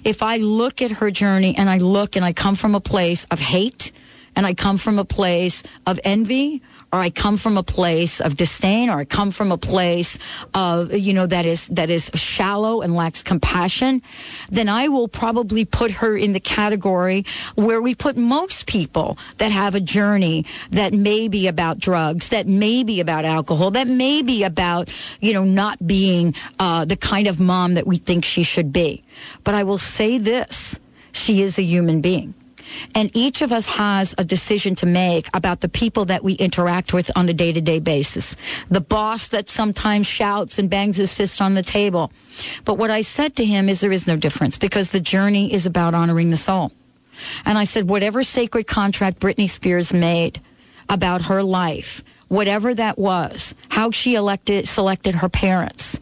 If 0.03 0.21
I 0.21 0.37
look 0.37 0.81
at 0.81 0.91
her 0.91 1.11
journey 1.11 1.55
and 1.55 1.69
I 1.69 1.77
look 1.77 2.15
and 2.15 2.25
I 2.25 2.33
come 2.33 2.55
from 2.55 2.75
a 2.75 2.81
place 2.81 3.25
of 3.31 3.39
hate 3.39 3.91
and 4.35 4.45
I 4.45 4.53
come 4.53 4.77
from 4.77 4.99
a 4.99 5.05
place 5.05 5.63
of 5.85 5.99
envy 6.03 6.61
or 6.93 6.99
I 6.99 7.09
come 7.09 7.37
from 7.37 7.57
a 7.57 7.63
place 7.63 8.19
of 8.19 8.35
disdain, 8.35 8.89
or 8.89 8.97
I 8.97 9.05
come 9.05 9.31
from 9.31 9.51
a 9.51 9.57
place 9.57 10.19
of, 10.53 10.93
you 10.93 11.13
know, 11.13 11.25
that 11.25 11.45
is, 11.45 11.67
that 11.69 11.89
is 11.89 12.11
shallow 12.13 12.81
and 12.81 12.95
lacks 12.95 13.23
compassion, 13.23 14.01
then 14.49 14.67
I 14.67 14.89
will 14.89 15.07
probably 15.07 15.63
put 15.63 15.91
her 15.91 16.17
in 16.17 16.33
the 16.33 16.39
category 16.39 17.25
where 17.55 17.81
we 17.81 17.95
put 17.95 18.17
most 18.17 18.67
people 18.67 19.17
that 19.37 19.51
have 19.51 19.73
a 19.73 19.79
journey 19.79 20.45
that 20.71 20.93
may 20.93 21.27
be 21.27 21.47
about 21.47 21.79
drugs, 21.79 22.29
that 22.29 22.47
may 22.47 22.83
be 22.83 22.99
about 22.99 23.23
alcohol, 23.23 23.71
that 23.71 23.87
may 23.87 24.21
be 24.21 24.43
about, 24.43 24.89
you 25.21 25.33
know, 25.33 25.43
not 25.45 25.85
being 25.87 26.35
uh, 26.59 26.83
the 26.83 26.97
kind 26.97 27.27
of 27.27 27.39
mom 27.39 27.75
that 27.75 27.87
we 27.87 27.97
think 27.97 28.25
she 28.25 28.43
should 28.43 28.73
be. 28.73 29.03
But 29.43 29.55
I 29.55 29.63
will 29.63 29.77
say 29.77 30.17
this. 30.17 30.77
She 31.13 31.41
is 31.41 31.57
a 31.59 31.63
human 31.63 32.01
being. 32.01 32.33
And 32.95 33.09
each 33.13 33.41
of 33.41 33.51
us 33.51 33.67
has 33.67 34.13
a 34.17 34.23
decision 34.23 34.75
to 34.75 34.85
make 34.85 35.27
about 35.33 35.61
the 35.61 35.69
people 35.69 36.05
that 36.05 36.23
we 36.23 36.33
interact 36.33 36.93
with 36.93 37.11
on 37.15 37.29
a 37.29 37.33
day 37.33 37.51
to 37.51 37.61
day 37.61 37.79
basis. 37.79 38.35
The 38.69 38.81
boss 38.81 39.27
that 39.29 39.49
sometimes 39.49 40.07
shouts 40.07 40.59
and 40.59 40.69
bangs 40.69 40.97
his 40.97 41.13
fist 41.13 41.41
on 41.41 41.53
the 41.53 41.63
table. 41.63 42.11
But 42.65 42.77
what 42.77 42.91
I 42.91 43.01
said 43.01 43.35
to 43.37 43.45
him 43.45 43.69
is 43.69 43.81
there 43.81 43.91
is 43.91 44.07
no 44.07 44.17
difference 44.17 44.57
because 44.57 44.89
the 44.89 44.99
journey 44.99 45.53
is 45.53 45.65
about 45.65 45.93
honoring 45.93 46.29
the 46.29 46.37
soul. 46.37 46.71
And 47.45 47.57
I 47.57 47.65
said, 47.65 47.87
whatever 47.87 48.23
sacred 48.23 48.67
contract 48.67 49.19
Britney 49.19 49.49
Spears 49.49 49.93
made 49.93 50.41
about 50.89 51.23
her 51.25 51.43
life, 51.43 52.03
whatever 52.27 52.73
that 52.73 52.97
was, 52.97 53.53
how 53.69 53.91
she 53.91 54.15
elected, 54.15 54.67
selected 54.67 55.15
her 55.15 55.29
parents 55.29 55.99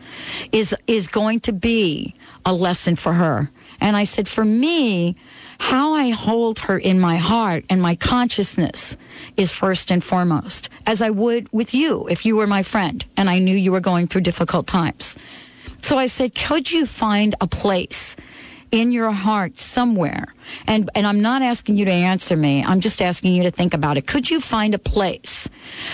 is, 0.51 0.75
is 0.87 1.07
going 1.07 1.41
to 1.41 1.53
be 1.53 2.15
a 2.45 2.53
lesson 2.53 2.95
for 2.95 3.13
her 3.13 3.51
And 3.81 3.95
I 3.95 4.03
said, 4.03 4.27
for 4.27 4.45
me, 4.45 5.15
how 5.59 5.93
I 5.93 6.09
hold 6.09 6.59
her 6.59 6.77
in 6.77 6.99
my 6.99 7.17
heart 7.17 7.65
and 7.69 7.81
my 7.81 7.95
consciousness 7.95 8.97
is 9.37 9.51
first 9.53 9.91
and 9.91 10.03
foremost, 10.03 10.69
as 10.85 11.01
I 11.01 11.09
would 11.09 11.51
with 11.51 11.73
you 11.73 12.07
if 12.07 12.25
you 12.25 12.35
were 12.35 12.47
my 12.47 12.63
friend 12.63 13.05
and 13.17 13.29
I 13.29 13.39
knew 13.39 13.55
you 13.55 13.71
were 13.71 13.79
going 13.79 14.07
through 14.07 14.21
difficult 14.21 14.67
times. 14.67 15.17
So 15.81 15.97
I 15.97 16.07
said, 16.07 16.35
could 16.35 16.71
you 16.71 16.85
find 16.85 17.35
a 17.41 17.47
place 17.47 18.15
in 18.71 18.91
your 18.91 19.11
heart 19.11 19.57
somewhere? 19.57 20.33
And, 20.67 20.89
and 20.95 21.07
I'm 21.07 21.21
not 21.21 21.41
asking 21.41 21.77
you 21.77 21.85
to 21.85 21.91
answer 21.91 22.37
me. 22.37 22.63
I'm 22.63 22.81
just 22.81 23.01
asking 23.01 23.33
you 23.33 23.43
to 23.43 23.51
think 23.51 23.73
about 23.73 23.97
it. 23.97 24.07
Could 24.07 24.29
you 24.29 24.39
find 24.39 24.73
a 24.73 24.79
place 24.79 25.49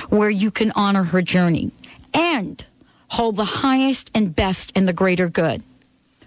where 0.10 0.30
you 0.30 0.52
can 0.52 0.72
honor 0.76 1.04
her 1.04 1.22
journey 1.22 1.72
and 2.14 2.66
hold 3.10 3.36
the 3.36 3.46
highest 3.46 4.12
and 4.14 4.36
best 4.36 4.72
and 4.76 4.88
the 4.88 4.94
greater 4.94 5.30
good 5.30 5.64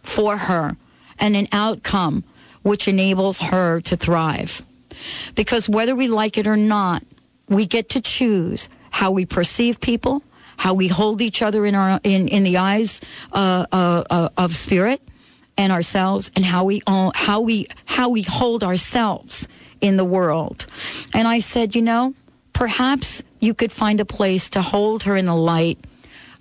for 0.02 0.36
her 0.36 0.76
and 1.18 1.36
an 1.36 1.48
outcome 1.52 2.24
which 2.62 2.88
enables 2.88 3.40
her 3.40 3.80
to 3.82 3.96
thrive? 3.96 4.62
Because 5.34 5.68
whether 5.68 5.94
we 5.94 6.08
like 6.08 6.38
it 6.38 6.46
or 6.46 6.56
not, 6.56 7.02
we 7.48 7.66
get 7.66 7.88
to 7.90 8.00
choose 8.00 8.68
how 8.90 9.10
we 9.10 9.24
perceive 9.24 9.80
people, 9.80 10.22
how 10.56 10.74
we 10.74 10.88
hold 10.88 11.22
each 11.22 11.42
other 11.42 11.64
in 11.66 11.74
our 11.74 12.00
in, 12.02 12.28
in 12.28 12.42
the 12.42 12.56
eyes 12.56 13.00
uh, 13.32 13.66
uh, 13.72 14.04
uh, 14.10 14.28
of 14.36 14.56
spirit 14.56 15.00
and 15.56 15.72
ourselves, 15.72 16.30
and 16.36 16.44
how 16.44 16.64
we 16.64 16.82
how 17.14 17.40
we 17.40 17.66
how 17.86 18.08
we 18.08 18.22
hold 18.22 18.64
ourselves 18.64 19.48
in 19.80 19.96
the 19.96 20.04
world. 20.04 20.66
And 21.14 21.28
I 21.28 21.40
said, 21.40 21.74
you 21.74 21.82
know, 21.82 22.14
perhaps 22.52 23.22
you 23.40 23.54
could 23.54 23.72
find 23.72 24.00
a 24.00 24.04
place 24.04 24.50
to 24.50 24.62
hold 24.62 25.04
her 25.04 25.16
in 25.16 25.26
the 25.26 25.34
light, 25.34 25.78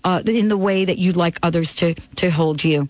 uh, 0.04 0.22
in 0.26 0.48
the 0.48 0.58
way 0.58 0.86
that 0.86 0.98
you'd 0.98 1.16
like 1.16 1.38
others 1.44 1.76
to 1.76 1.94
to 2.16 2.30
hold 2.32 2.64
you. 2.64 2.90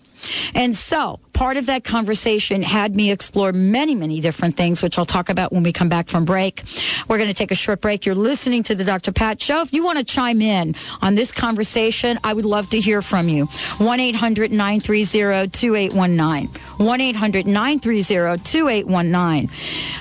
And 0.54 0.76
so 0.76 1.20
part 1.38 1.56
of 1.56 1.66
that 1.66 1.84
conversation 1.84 2.62
had 2.62 2.96
me 2.96 3.12
explore 3.12 3.52
many, 3.52 3.94
many 3.94 4.20
different 4.20 4.56
things, 4.56 4.82
which 4.82 4.98
I'll 4.98 5.06
talk 5.06 5.28
about 5.28 5.52
when 5.52 5.62
we 5.62 5.72
come 5.72 5.88
back 5.88 6.08
from 6.08 6.24
break. 6.24 6.64
We're 7.06 7.16
going 7.16 7.28
to 7.28 7.34
take 7.34 7.52
a 7.52 7.54
short 7.54 7.80
break. 7.80 8.04
You're 8.04 8.16
listening 8.16 8.64
to 8.64 8.74
the 8.74 8.82
Dr. 8.82 9.12
Pat 9.12 9.40
Show. 9.40 9.60
If 9.60 9.72
you 9.72 9.84
want 9.84 9.98
to 9.98 10.04
chime 10.04 10.42
in 10.42 10.74
on 11.00 11.14
this 11.14 11.30
conversation, 11.30 12.18
I 12.24 12.32
would 12.32 12.44
love 12.44 12.68
to 12.70 12.80
hear 12.80 13.02
from 13.02 13.28
you. 13.28 13.44
1 13.78 14.00
800 14.00 14.50
930 14.50 15.48
2819. 15.50 16.50
1 16.78 17.00
800 17.00 17.46
930 17.46 18.42
2819. 18.42 19.50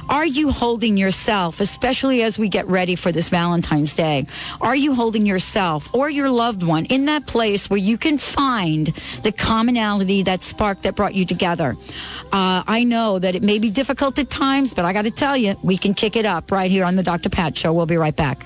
Are 0.10 0.26
you 0.26 0.52
holding 0.52 0.98
yourself, 0.98 1.60
especially 1.60 2.24
as 2.24 2.40
we 2.40 2.50
get 2.50 2.66
ready 2.68 2.96
for 2.96 3.12
this 3.12 3.30
Valentine's 3.30 3.94
Day? 3.94 4.26
Are 4.62 4.76
you 4.76 4.96
holding 4.96 5.26
yourself 5.26 5.94
or 5.94 6.10
your 6.10 6.30
loved 6.30 6.64
one 6.64 6.86
in 6.86 7.06
that 7.06 7.28
place 7.28 7.70
where 7.70 7.78
you 7.80 7.98
can 7.98 8.18
find 8.18 8.88
the 9.24 9.32
commonality, 9.32 10.24
that 10.24 10.44
spark 10.44 10.82
that 10.84 10.96
brought 10.96 11.16
you 11.16 11.26
together. 11.26 11.76
Uh, 12.32 12.64
I 12.68 12.84
know 12.84 13.20
that 13.20 13.36
it 13.36 13.44
may 13.44 13.60
be 13.60 13.70
difficult 13.70 14.20
at 14.20 14.30
times, 14.30 14.74
but 14.74 14.86
I 14.86 14.94
got 14.94 15.04
to 15.04 15.12
tell 15.12 15.38
you, 15.38 15.56
we 15.64 15.78
can 15.78 15.94
kick 15.94 16.16
it 16.16 16.26
up 16.26 16.52
right 16.52 16.70
here 16.70 16.86
on 16.86 16.96
the 16.96 17.04
Dr. 17.04 17.30
Pat 17.30 17.58
Show. 17.58 17.74
We'll 17.74 17.86
be 17.86 17.98
right 17.98 18.16
back. 18.16 18.46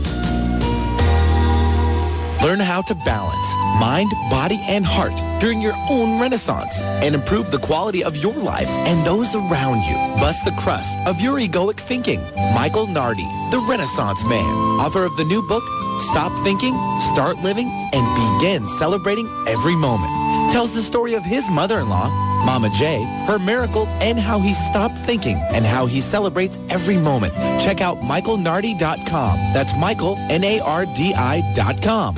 Learn 2.41 2.59
how 2.59 2.81
to 2.83 2.95
balance 2.95 3.53
mind, 3.79 4.11
body, 4.29 4.59
and 4.67 4.85
heart 4.85 5.13
during 5.39 5.61
your 5.61 5.73
own 5.89 6.19
renaissance 6.19 6.81
and 6.81 7.13
improve 7.13 7.51
the 7.51 7.59
quality 7.59 8.03
of 8.03 8.17
your 8.17 8.33
life 8.33 8.69
and 8.89 9.05
those 9.05 9.35
around 9.35 9.83
you. 9.83 9.95
Bust 10.19 10.43
the 10.45 10.51
crust 10.51 10.97
of 11.05 11.19
your 11.21 11.39
egoic 11.39 11.77
thinking. 11.79 12.21
Michael 12.53 12.87
Nardi, 12.87 13.27
the 13.51 13.63
Renaissance 13.69 14.23
Man, 14.25 14.53
author 14.79 15.03
of 15.03 15.15
the 15.17 15.25
new 15.25 15.41
book, 15.47 15.63
Stop 16.09 16.31
Thinking, 16.43 16.73
Start 17.13 17.37
Living, 17.43 17.69
and 17.93 18.39
Begin 18.39 18.67
Celebrating 18.79 19.27
Every 19.47 19.75
Moment, 19.75 20.11
tells 20.51 20.75
the 20.75 20.81
story 20.81 21.13
of 21.13 21.23
his 21.23 21.49
mother-in-law, 21.49 22.09
Mama 22.45 22.69
J, 22.77 23.03
her 23.25 23.39
miracle, 23.39 23.87
and 24.01 24.19
how 24.19 24.39
he 24.39 24.53
stopped 24.53 24.97
thinking 24.97 25.37
and 25.51 25.65
how 25.65 25.85
he 25.85 26.01
celebrates 26.01 26.59
every 26.69 26.97
moment. 26.97 27.33
Check 27.61 27.79
out 27.79 27.97
michaelnardi.com. 27.99 29.37
That's 29.53 29.73
Michael, 29.77 30.17
N-A-R-D-I 30.29 31.53
dot 31.55 31.81
com. 31.81 32.15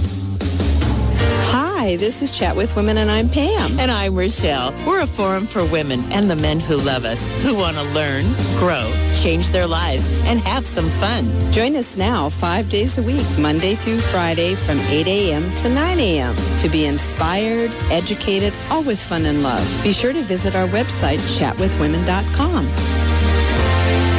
Hi, 1.55 1.97
this 1.97 2.21
is 2.21 2.31
Chat 2.31 2.55
with 2.55 2.75
Women, 2.75 2.97
and 2.97 3.11
I'm 3.11 3.29
Pam. 3.29 3.77
And 3.77 3.91
I'm 3.91 4.15
Rochelle. 4.15 4.73
We're 4.87 5.01
a 5.01 5.07
forum 5.07 5.45
for 5.45 5.65
women 5.65 5.99
and 6.11 6.31
the 6.31 6.35
men 6.35 6.59
who 6.59 6.77
love 6.77 7.03
us, 7.05 7.29
who 7.43 7.53
want 7.53 7.75
to 7.77 7.83
learn, 7.83 8.23
grow, 8.57 8.89
change 9.23 9.51
their 9.51 9.65
lives, 9.65 10.09
and 10.25 10.37
have 10.41 10.67
some 10.67 10.89
fun. 10.99 11.31
Join 11.53 11.77
us 11.77 11.95
now 11.95 12.29
five 12.29 12.69
days 12.69 12.97
a 12.97 13.01
week, 13.01 13.25
Monday 13.39 13.73
through 13.73 13.99
Friday 13.99 14.53
from 14.53 14.77
8 14.79 15.07
a.m. 15.07 15.55
to 15.55 15.69
9 15.69 15.99
a.m. 15.99 16.35
to 16.59 16.67
be 16.67 16.85
inspired, 16.85 17.71
educated, 17.89 18.53
all 18.69 18.83
with 18.83 19.01
fun 19.01 19.25
and 19.25 19.41
love. 19.41 19.65
Be 19.81 19.93
sure 19.93 20.11
to 20.11 20.23
visit 20.23 20.55
our 20.55 20.67
website, 20.67 21.19
chatwithwomen.com. 21.39 24.12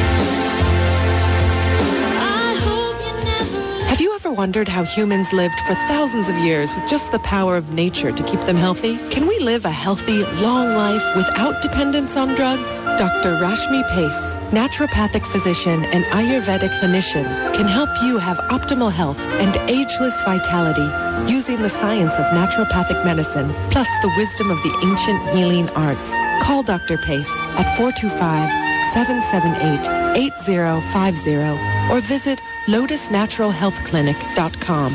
ever 4.25 4.33
wondered 4.33 4.67
how 4.67 4.83
humans 4.83 5.31
lived 5.33 5.59
for 5.67 5.75
thousands 5.87 6.29
of 6.29 6.35
years 6.37 6.73
with 6.73 6.87
just 6.89 7.11
the 7.11 7.19
power 7.19 7.55
of 7.57 7.73
nature 7.73 8.11
to 8.11 8.23
keep 8.23 8.39
them 8.41 8.55
healthy? 8.55 8.97
Can 9.09 9.27
we 9.27 9.37
live 9.37 9.65
a 9.65 9.69
healthy, 9.69 10.23
long 10.41 10.73
life 10.73 11.03
without 11.15 11.61
dependence 11.61 12.17
on 12.17 12.33
drugs? 12.33 12.81
Dr. 12.97 13.35
Rashmi 13.37 13.87
Pace, 13.91 14.35
naturopathic 14.49 15.23
physician 15.31 15.85
and 15.85 16.05
Ayurvedic 16.05 16.71
clinician, 16.79 17.25
can 17.53 17.67
help 17.67 17.89
you 18.01 18.17
have 18.17 18.37
optimal 18.49 18.91
health 18.91 19.19
and 19.43 19.55
ageless 19.69 20.19
vitality 20.23 20.89
using 21.31 21.61
the 21.61 21.69
science 21.69 22.15
of 22.15 22.25
naturopathic 22.33 23.05
medicine 23.05 23.53
plus 23.69 23.89
the 24.01 24.11
wisdom 24.17 24.49
of 24.49 24.57
the 24.63 24.73
ancient 24.89 25.21
healing 25.37 25.69
arts. 25.75 26.09
Call 26.41 26.63
Dr. 26.63 26.97
Pace 26.97 27.29
at 27.59 27.77
425 27.77 28.49
778 28.93 30.17
8050 30.17 31.93
or 31.93 31.99
visit 32.01 32.41
lotusnaturalhealthclinic.com. 32.67 34.91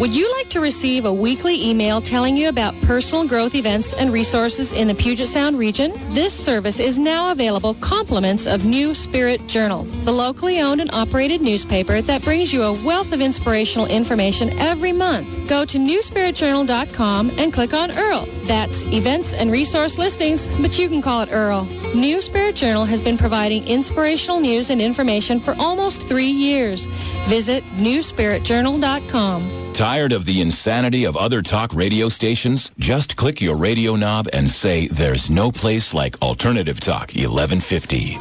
Would 0.00 0.12
you 0.12 0.32
like 0.38 0.48
to 0.48 0.60
receive 0.60 1.04
a 1.04 1.12
weekly 1.12 1.68
email 1.68 2.00
telling 2.00 2.34
you 2.34 2.48
about 2.48 2.74
personal 2.80 3.28
growth 3.28 3.54
events 3.54 3.92
and 3.92 4.10
resources 4.10 4.72
in 4.72 4.88
the 4.88 4.94
Puget 4.94 5.28
Sound 5.28 5.58
region? 5.58 5.92
This 6.14 6.32
service 6.32 6.80
is 6.80 6.98
now 6.98 7.32
available 7.32 7.74
compliments 7.82 8.46
of 8.46 8.64
New 8.64 8.94
Spirit 8.94 9.46
Journal, 9.46 9.82
the 10.04 10.10
locally 10.10 10.58
owned 10.58 10.80
and 10.80 10.90
operated 10.94 11.42
newspaper 11.42 12.00
that 12.00 12.24
brings 12.24 12.50
you 12.50 12.62
a 12.62 12.72
wealth 12.82 13.12
of 13.12 13.20
inspirational 13.20 13.84
information 13.88 14.58
every 14.58 14.90
month. 14.90 15.46
Go 15.46 15.66
to 15.66 15.76
newspiritjournal.com 15.76 17.32
and 17.36 17.52
click 17.52 17.74
on 17.74 17.90
Earl. 17.90 18.24
That's 18.44 18.84
events 18.84 19.34
and 19.34 19.50
resource 19.50 19.98
listings, 19.98 20.48
but 20.62 20.78
you 20.78 20.88
can 20.88 21.02
call 21.02 21.20
it 21.20 21.28
Earl. 21.30 21.64
New 21.94 22.22
Spirit 22.22 22.56
Journal 22.56 22.86
has 22.86 23.02
been 23.02 23.18
providing 23.18 23.68
inspirational 23.68 24.40
news 24.40 24.70
and 24.70 24.80
information 24.80 25.38
for 25.40 25.54
almost 25.58 26.08
three 26.08 26.30
years. 26.30 26.86
Visit 27.28 27.62
newspiritjournal.com. 27.76 29.59
Tired 29.72 30.12
of 30.12 30.26
the 30.26 30.40
insanity 30.42 31.04
of 31.04 31.16
other 31.16 31.40
talk 31.40 31.74
radio 31.74 32.08
stations? 32.08 32.70
Just 32.78 33.16
click 33.16 33.40
your 33.40 33.56
radio 33.56 33.96
knob 33.96 34.28
and 34.32 34.50
say 34.50 34.88
there's 34.88 35.30
no 35.30 35.50
place 35.50 35.94
like 35.94 36.20
Alternative 36.20 36.78
Talk 36.78 37.12
1150. 37.14 38.18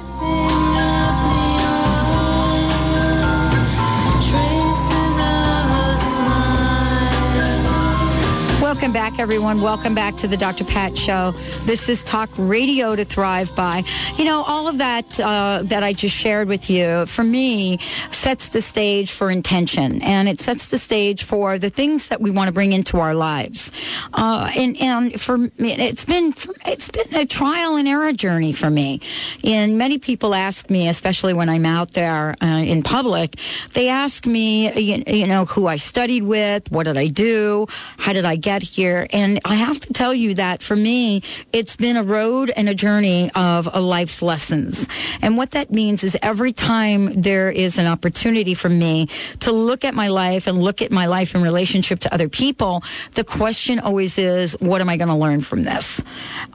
Welcome 8.90 9.12
back, 9.12 9.20
everyone. 9.20 9.62
Welcome 9.62 9.94
back 9.94 10.16
to 10.16 10.28
the 10.28 10.36
Dr. 10.36 10.64
Pat 10.64 10.98
Show. 10.98 11.30
This 11.68 11.90
is 11.90 12.04
Talk 12.04 12.28
Radio 12.40 12.96
to 12.96 13.06
Thrive 13.06 13.56
by. 13.56 13.84
You 14.18 14.26
know, 14.26 14.44
all 14.48 14.68
of 14.68 14.80
that 14.80 15.20
uh, 15.20 15.62
that 15.66 15.84
I 15.84 15.94
just 15.94 16.16
shared 16.16 16.48
with 16.48 16.72
you, 16.72 17.06
for 17.06 17.24
me, 17.24 17.78
sets 18.10 18.50
the 18.50 18.64
stage 18.64 19.12
for 19.12 19.30
intention, 19.30 20.02
and 20.02 20.28
it 20.28 20.40
sets 20.40 20.72
the 20.72 20.80
stage 20.80 21.22
for 21.22 21.60
the 21.60 21.70
things 21.70 22.08
that 22.08 22.20
we 22.20 22.32
want 22.32 22.48
to 22.48 22.52
bring 22.52 22.74
into 22.74 23.00
our 23.00 23.14
lives. 23.14 23.72
Uh, 24.14 24.50
and 24.56 24.76
and 24.82 25.22
for 25.22 25.38
me, 25.38 25.52
it's 25.60 26.06
been 26.06 26.34
it's 26.66 26.90
been 26.90 27.14
a 27.14 27.28
trial 27.28 27.76
and 27.76 27.88
error 27.88 28.12
journey 28.12 28.54
for 28.54 28.72
me. 28.72 29.02
And 29.44 29.78
many 29.78 30.00
people 30.00 30.34
ask 30.34 30.68
me, 30.72 30.90
especially 30.90 31.36
when 31.36 31.48
I'm 31.48 31.68
out 31.68 31.94
there 31.94 32.34
uh, 32.42 32.64
in 32.66 32.82
public, 32.82 33.36
they 33.74 33.88
ask 33.88 34.26
me, 34.26 34.74
you, 34.74 35.04
you 35.06 35.28
know, 35.28 35.46
who 35.46 35.68
I 35.68 35.78
studied 35.78 36.24
with, 36.24 36.72
what 36.72 36.86
did 36.86 36.98
I 36.98 37.06
do, 37.06 37.68
how 38.00 38.14
did 38.14 38.26
I 38.26 38.36
get 38.36 38.64
here? 38.64 38.79
And 38.80 39.40
I 39.44 39.56
have 39.56 39.80
to 39.82 39.94
tell 39.94 40.14
you 40.14 40.36
that 40.36 40.64
for 40.64 40.76
me, 40.76 41.22
it's 41.52 41.76
been 41.76 41.98
a 41.98 42.04
road 42.04 42.50
and 42.56 42.70
a 42.70 42.74
journey 42.74 43.30
of 43.36 43.68
a 43.74 43.82
life's 43.82 44.22
lessons. 44.22 44.88
And 45.22 45.36
what 45.36 45.52
that 45.52 45.72
means 45.72 46.04
is 46.04 46.18
every 46.22 46.54
time 46.54 47.22
there 47.22 47.52
is 47.52 47.78
an 47.78 47.88
opportunity 47.88 48.54
for 48.54 48.70
me 48.70 49.10
to 49.42 49.52
look 49.52 49.84
at 49.84 49.94
my 49.94 50.08
life 50.08 50.48
and 50.48 50.62
look 50.62 50.82
at 50.82 50.92
my 50.92 51.08
life 51.08 51.36
in 51.36 51.42
relationship 51.42 52.00
to 52.00 52.14
other 52.14 52.30
people, 52.30 52.84
the 53.16 53.24
question 53.24 53.80
always 53.80 54.18
is, 54.18 54.54
what 54.62 54.80
am 54.80 54.90
I 54.90 54.96
going 54.96 55.10
to 55.10 55.16
learn 55.16 55.42
from 55.42 55.64
this? 55.64 56.02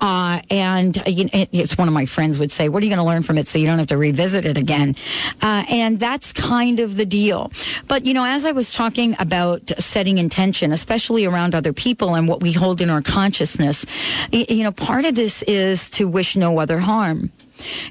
Uh, 0.01 0.41
and 0.51 0.97
uh, 0.99 1.03
you 1.07 1.25
know, 1.25 1.31
it's 1.53 1.77
one 1.77 1.89
of 1.89 1.95
my 1.95 2.07
friends 2.07 2.39
would 2.39 2.51
say, 2.51 2.69
what 2.69 2.83
are 2.83 2.87
you 2.87 2.91
going 2.91 3.05
to 3.05 3.05
learn 3.05 3.23
from 3.23 3.37
it 3.37 3.47
so 3.47 3.59
you 3.59 3.67
don't 3.67 3.79
have 3.79 3.89
to 3.89 3.99
revisit 3.99 4.47
it 4.47 4.57
again? 4.57 4.97
Uh, 5.43 5.65
and 5.69 6.01
that's 6.01 6.33
kind 6.33 6.81
of 6.81 6.97
the 6.97 7.05
deal. 7.05 7.53
But, 7.87 8.07
you 8.07 8.15
know, 8.15 8.25
as 8.25 8.47
I 8.47 8.53
was 8.53 8.73
talking 8.73 9.15
about 9.19 9.71
setting 9.79 10.19
intention, 10.19 10.73
especially 10.73 11.27
around 11.27 11.55
other 11.55 11.73
people 11.73 12.14
and 12.15 12.29
what 12.29 12.41
we 12.41 12.53
hold 12.53 12.81
in 12.81 12.91
our 12.91 13.03
consciousness, 13.03 13.85
you 14.33 14.63
know, 14.63 14.73
part 14.73 15.05
of 15.05 15.15
this 15.15 15.43
is 15.45 15.91
to 15.91 16.09
wish 16.09 16.37
no 16.37 16.59
other 16.59 16.79
harm. 16.79 17.31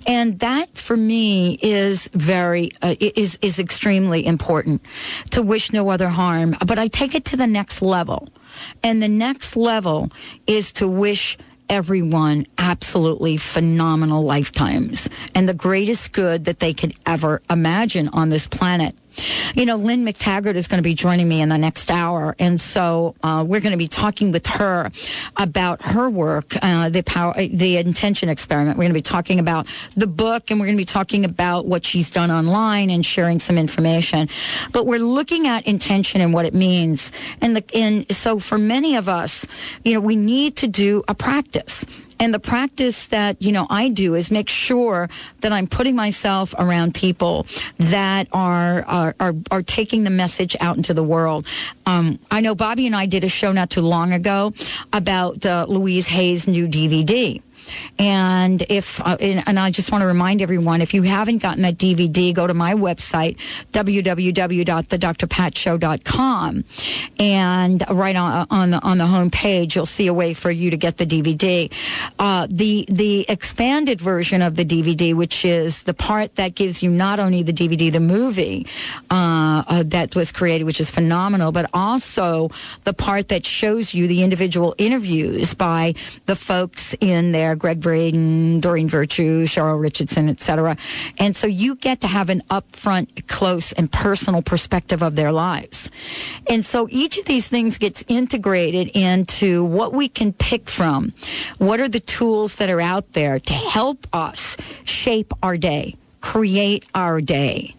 And 0.06 0.40
that 0.40 0.78
for 0.78 0.98
me 0.98 1.58
is 1.62 2.10
very, 2.14 2.72
uh, 2.82 2.96
is, 3.00 3.40
is 3.42 3.60
extremely 3.60 4.26
important 4.26 4.82
to 5.32 5.42
wish 5.42 5.72
no 5.72 5.90
other 5.90 6.10
harm. 6.10 6.56
But 6.66 6.80
I 6.80 6.88
take 6.88 7.16
it 7.16 7.26
to 7.26 7.38
the 7.38 7.48
next 7.48 7.82
level. 7.82 8.30
And 8.84 9.02
the 9.02 9.08
next 9.08 9.56
level 9.56 10.12
is 10.46 10.74
to 10.74 10.88
wish 10.88 11.38
everyone 11.70 12.46
absolutely 12.58 13.38
phenomenal 13.38 14.24
lifetimes 14.24 15.10
and 15.34 15.48
the 15.48 15.54
greatest 15.54 16.12
good 16.12 16.46
that 16.46 16.60
they 16.60 16.74
could 16.74 16.94
ever 17.06 17.42
imagine 17.50 18.10
on 18.10 18.30
this 18.30 18.48
planet. 18.48 18.96
You 19.54 19.66
know, 19.66 19.76
Lynne 19.76 20.06
McTaggart 20.06 20.56
is 20.56 20.68
going 20.68 20.80
to 20.80 20.84
be 20.84 20.96
joining 20.96 21.28
me 21.28 21.42
in 21.42 21.50
the 21.50 21.58
next 21.58 21.92
hour, 21.92 22.36
and 22.40 22.60
so 22.60 23.16
uh, 23.24 23.44
we're 23.48 23.60
going 23.60 23.72
to 23.72 23.78
be 23.78 23.88
talking 23.88 24.32
with 24.32 24.48
her 24.48 24.92
about 25.38 25.82
her 25.84 26.10
work, 26.10 26.56
uh, 26.62 26.90
the 26.90 27.04
power, 27.04 27.34
the 27.36 27.78
intention 27.78 28.30
experiment. 28.30 28.78
We're 28.78 28.84
going 28.84 28.94
to 28.94 28.98
be 29.00 29.02
talking 29.02 29.40
about 29.40 29.68
the 29.96 30.08
book, 30.08 30.50
and 30.50 30.60
we're 30.60 30.66
going 30.66 30.78
to 30.78 30.82
be 30.82 30.86
talking 30.86 31.26
about 31.26 31.66
what 31.66 31.86
she's 31.86 32.10
done 32.10 32.32
online 32.32 32.90
and 32.90 33.06
sharing 33.06 33.40
some 33.40 33.58
information. 33.58 34.30
But 34.72 34.86
we're 34.86 35.00
looking 35.00 35.48
at 35.48 35.68
intention 35.68 36.22
and 36.22 36.34
what 36.34 36.46
it 36.46 36.54
means, 36.54 37.12
and 37.42 37.56
the 37.56 37.64
and 37.74 38.06
so 38.16 38.40
for 38.40 38.58
many 38.58 38.96
of 38.96 39.08
us, 39.08 39.46
you 39.84 39.94
know, 39.94 40.00
we 40.00 40.16
need 40.16 40.56
to 40.58 40.68
do 40.68 41.04
a 41.08 41.16
practice. 41.16 41.86
And 42.20 42.34
the 42.34 42.40
practice 42.40 43.08
that, 43.08 43.42
you 43.42 43.52
know, 43.52 43.68
I 43.70 43.90
do 43.90 44.16
is 44.16 44.32
make 44.32 44.50
sure 44.50 45.10
that 45.42 45.52
I'm 45.52 45.68
putting 45.68 45.96
myself 45.96 46.54
around 46.58 46.94
people 46.94 47.46
that 47.78 48.28
are, 48.32 48.84
are, 48.84 49.16
are, 49.20 49.34
are 49.52 49.64
taking 49.64 50.04
the 50.04 50.10
message 50.10 50.56
out 50.60 50.78
into 50.78 50.94
the 50.94 51.04
world. 51.04 51.46
Um, 51.86 52.20
I 52.32 52.42
know 52.42 52.56
Bobby 52.56 52.86
and 52.88 52.96
I 52.96 53.06
did 53.06 53.24
a 53.24 53.30
show 53.30 53.52
not 53.52 53.70
too 53.70 53.82
long 53.82 54.14
ago 54.14 54.54
about 54.92 55.42
the 55.42 55.66
Louise 55.68 56.08
Hay's 56.08 56.48
new 56.48 56.68
DVD. 56.68 57.42
And 58.00 58.66
if, 58.70 59.02
uh, 59.02 59.18
and 59.20 59.60
I 59.60 59.70
just 59.72 59.92
want 59.92 60.02
to 60.02 60.08
remind 60.08 60.42
everyone, 60.42 60.80
if 60.82 60.94
you 60.94 61.02
haven't 61.04 61.40
gotten 61.40 61.64
that 61.64 61.78
DVD, 61.78 62.34
go 62.34 62.48
to 62.48 62.54
my 62.54 62.74
website, 62.74 63.38
www.thedrpatshow.com. 63.72 66.64
And 67.20 67.84
right 67.90 68.16
on, 68.16 68.48
on 68.50 68.70
the, 68.72 68.82
on 68.82 68.98
the 68.98 69.08
home 69.08 69.30
page, 69.30 69.76
you'll 69.76 69.86
see 69.86 70.08
a 70.08 70.14
way 70.14 70.34
for 70.34 70.50
you 70.52 70.72
to 70.72 70.78
get 70.78 70.98
the 70.98 71.06
DVD. 71.06 71.70
Uh, 72.20 72.48
the, 72.50 72.86
the 72.90 73.26
expanded 73.30 74.02
version 74.02 74.42
of 74.42 74.56
the 74.56 74.66
DVD, 74.66 75.14
which 75.14 75.46
is 75.46 75.84
the 75.84 75.94
part 75.94 76.36
that 76.36 76.56
gives 76.56 76.82
you 76.82 76.90
not 76.90 77.20
only 77.20 77.44
the 77.44 77.54
DVD, 77.54 77.92
the 77.92 78.00
movie, 78.00 78.66
uh, 79.10 79.64
uh, 79.68 79.84
that 79.88 80.16
was 80.16 80.32
created, 80.32 80.64
which 80.64 80.80
is 80.80 80.90
phenomenal, 80.90 81.52
but 81.52 81.70
also 81.74 82.50
the 82.84 82.94
part 82.94 83.28
that 83.30 83.46
shows 83.46 83.94
you 83.94 84.08
the 84.08 84.24
individual 84.24 84.76
interviews 84.78 85.54
by 85.54 85.94
the 86.26 86.36
folks 86.36 86.96
in 87.00 87.32
there, 87.32 87.53
Gregg 87.56 87.82
Braden, 87.82 88.60
Doreen 88.60 88.88
Virtue, 88.90 89.46
Cheryl 89.46 89.80
Richardson, 89.80 90.30
etc. 90.30 90.78
And 91.18 91.36
so 91.36 91.48
you 91.48 91.76
get 91.76 92.02
to 92.02 92.08
have 92.08 92.30
an 92.30 92.42
upfront, 92.50 93.28
close, 93.28 93.72
and 93.74 93.92
personal 93.92 94.42
perspective 94.42 95.02
of 95.02 95.16
their 95.16 95.32
lives. 95.32 95.90
And 96.48 96.66
so 96.66 96.88
each 96.90 97.18
of 97.18 97.26
these 97.26 97.48
things 97.48 97.78
gets 97.78 98.04
integrated 98.08 98.90
into 98.90 99.64
what 99.66 99.94
we 99.94 100.08
can 100.08 100.34
pick 100.34 100.70
from. 100.70 101.14
What 101.58 101.80
are 101.80 101.90
the 101.90 102.00
tools 102.00 102.56
that 102.56 102.70
are 102.70 102.82
out 102.82 103.14
there 103.14 103.40
to 103.40 103.54
help 103.54 104.08
us 104.14 104.58
shape 104.86 105.34
our 105.42 105.58
day, 105.58 105.96
create 106.22 106.86
our 106.94 107.22
day? 107.22 107.76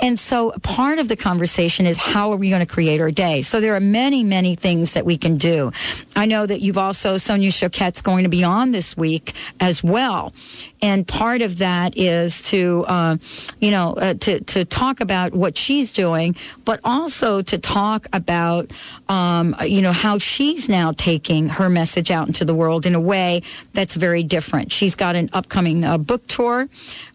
And 0.00 0.18
so 0.18 0.52
part 0.62 0.98
of 0.98 1.08
the 1.08 1.16
conversation 1.16 1.86
is 1.86 1.96
how 1.98 2.32
are 2.32 2.36
we 2.36 2.50
going 2.50 2.60
to 2.60 2.66
create 2.66 3.00
our 3.00 3.10
day? 3.10 3.42
So 3.42 3.60
there 3.60 3.74
are 3.74 3.80
many, 3.80 4.22
many 4.22 4.54
things 4.54 4.92
that 4.92 5.04
we 5.04 5.16
can 5.18 5.36
do. 5.36 5.72
I 6.16 6.26
know 6.26 6.46
that 6.46 6.60
you've 6.60 6.78
also, 6.78 7.16
Sonia 7.18 7.50
Choquette's 7.50 8.02
going 8.02 8.24
to 8.24 8.28
be 8.28 8.44
on 8.44 8.72
this 8.72 8.96
week 8.96 9.34
as 9.60 9.82
well. 9.82 10.32
And 10.80 11.06
part 11.06 11.42
of 11.42 11.58
that 11.58 11.96
is 11.96 12.42
to, 12.50 12.84
uh, 12.86 13.16
you 13.60 13.70
know, 13.70 13.94
uh, 13.94 14.14
to, 14.14 14.40
to 14.40 14.64
talk 14.64 15.00
about 15.00 15.32
what 15.32 15.58
she's 15.58 15.90
doing, 15.90 16.36
but 16.64 16.80
also 16.84 17.42
to 17.42 17.58
talk 17.58 18.06
about, 18.12 18.70
um, 19.08 19.56
you 19.64 19.82
know, 19.82 19.92
how 19.92 20.18
she's 20.18 20.68
now 20.68 20.92
taking 20.92 21.48
her 21.48 21.68
message 21.68 22.10
out 22.10 22.28
into 22.28 22.44
the 22.44 22.54
world 22.54 22.86
in 22.86 22.94
a 22.94 23.00
way 23.00 23.42
that's 23.72 23.96
very 23.96 24.22
different. 24.22 24.72
She's 24.72 24.94
got 24.94 25.16
an 25.16 25.30
upcoming 25.32 25.84
uh, 25.84 25.98
book 25.98 26.26
tour 26.26 26.68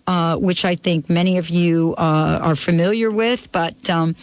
uh, 0.08 0.36
which 0.36 0.66
I 0.66 0.76
think 0.76 1.10
many 1.10 1.38
of 1.38 1.50
you 1.50 1.96
uh, 1.98 2.40
are 2.42 2.56
familiar 2.56 3.10
with, 3.10 3.52
but 3.52 3.90
um, 3.90 4.16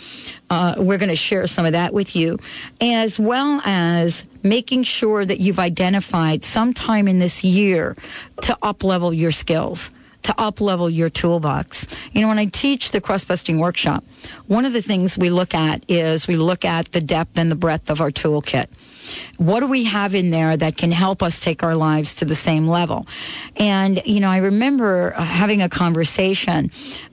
uh, 0.51 0.75
we're 0.79 0.99
going 0.99 1.11
to 1.11 1.17
share 1.17 1.47
some 1.47 1.67
of 1.67 1.73
that 1.73 1.93
with 1.93 2.15
you, 2.15 2.39
as 2.81 3.19
well 3.19 3.61
as 3.65 4.25
making 4.43 4.85
sure 4.85 5.25
that 5.25 5.41
you've 5.41 5.59
identified 5.59 6.45
sometime 6.45 7.09
in 7.09 7.19
this 7.19 7.43
year 7.45 7.97
to 8.43 8.57
uplevel 8.63 9.17
your 9.17 9.33
skills 9.33 9.91
to 10.23 10.33
uplevel 10.35 10.95
your 10.95 11.09
toolbox. 11.09 11.87
You 12.13 12.23
know, 12.23 12.29
when 12.29 12.39
I 12.39 12.45
teach 12.47 12.91
the 12.91 13.01
crust 13.01 13.29
busting 13.29 13.59
workshop, 13.59 14.05
one 14.47 14.65
of 14.65 14.73
the 14.73 14.83
things 14.83 15.17
we 15.17 15.31
look 15.31 15.55
at 15.55 15.83
is 15.89 16.29
we 16.29 16.37
look 16.37 16.65
at 16.65 16.93
the 16.93 17.01
depth 17.01 17.39
and 17.39 17.51
the 17.51 17.57
breadth 17.57 17.91
of 17.91 18.01
our 18.01 18.11
toolkit. 18.11 18.67
What 19.37 19.61
do 19.61 19.67
we 19.67 19.85
have 19.85 20.15
in 20.15 20.31
there 20.31 20.57
that 20.57 20.77
can 20.77 20.93
help 20.93 21.23
us 21.23 21.41
take 21.41 21.63
our 21.63 21.75
lives 21.75 22.17
to 22.17 22.25
the 22.25 22.35
same 22.35 22.67
level? 22.67 23.07
And, 23.57 24.03
you 24.05 24.21
know, 24.21 24.31
I 24.31 24.39
remember 24.39 25.15
uh, 25.17 25.23
having 25.23 25.63
a 25.63 25.69
conversation 25.69 26.71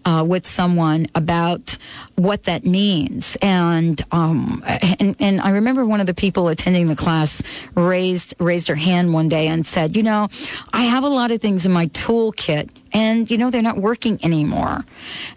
uh, 0.08 0.24
with 0.24 0.48
someone 0.48 1.06
about 1.16 1.78
what 2.16 2.44
that 2.44 2.66
means. 2.66 3.36
And, 3.42 4.02
um, 4.12 4.64
and, 4.66 5.18
and 5.20 5.42
I 5.42 5.50
remember 5.50 5.84
one 5.84 6.00
of 6.00 6.08
the 6.08 6.14
people 6.14 6.48
attending 6.48 6.88
the 6.88 6.96
class 6.96 7.44
raised, 7.76 8.34
raised 8.40 8.70
her 8.70 8.76
hand 8.76 9.14
one 9.14 9.28
day 9.28 9.48
and 9.48 9.68
said, 9.68 9.98
you 9.98 10.04
know, 10.04 10.30
I 10.72 10.84
have 10.84 11.04
a 11.04 11.10
lot 11.10 11.32
of 11.32 11.42
things 11.42 11.66
in 11.66 11.74
my 11.74 11.88
toolkit 11.88 12.70
and 12.94 13.30
you 13.30 13.38
know 13.38 13.50
they're 13.50 13.62
not 13.62 13.78
working 13.78 14.20
anymore. 14.24 14.86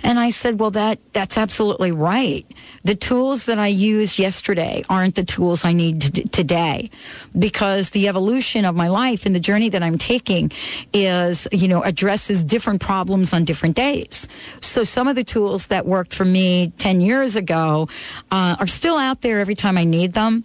And 0.02 0.18
i 0.18 0.30
said 0.30 0.58
well 0.60 0.70
that 0.72 0.98
that's 1.12 1.36
absolutely 1.36 1.92
right. 1.92 2.46
The 2.84 2.94
tools 2.94 3.46
that 3.46 3.58
i 3.58 3.66
used 3.66 4.18
yesterday 4.18 4.82
aren't 4.88 5.14
the 5.14 5.24
tools 5.24 5.64
i 5.64 5.72
need 5.72 6.00
to, 6.02 6.28
today 6.28 6.90
because 7.38 7.90
the 7.90 8.08
evolution 8.08 8.64
of 8.64 8.74
my 8.74 8.88
life 8.88 9.26
and 9.26 9.34
the 9.34 9.40
journey 9.40 9.68
that 9.68 9.82
i'm 9.82 9.98
taking 9.98 10.50
is 10.92 11.46
you 11.52 11.68
know 11.68 11.82
addresses 11.82 12.42
different 12.42 12.80
problems 12.80 13.32
on 13.32 13.44
different 13.44 13.76
days 13.76 14.26
so 14.60 14.84
some 14.84 15.08
of 15.08 15.16
the 15.16 15.24
tools 15.24 15.68
that 15.68 15.86
worked 15.86 16.14
for 16.14 16.24
me 16.24 16.72
10 16.78 17.00
years 17.00 17.36
ago 17.36 17.88
uh, 18.30 18.56
are 18.58 18.66
still 18.66 18.96
out 18.96 19.20
there 19.20 19.40
every 19.40 19.54
time 19.54 19.76
i 19.76 19.84
need 19.84 20.12
them 20.12 20.44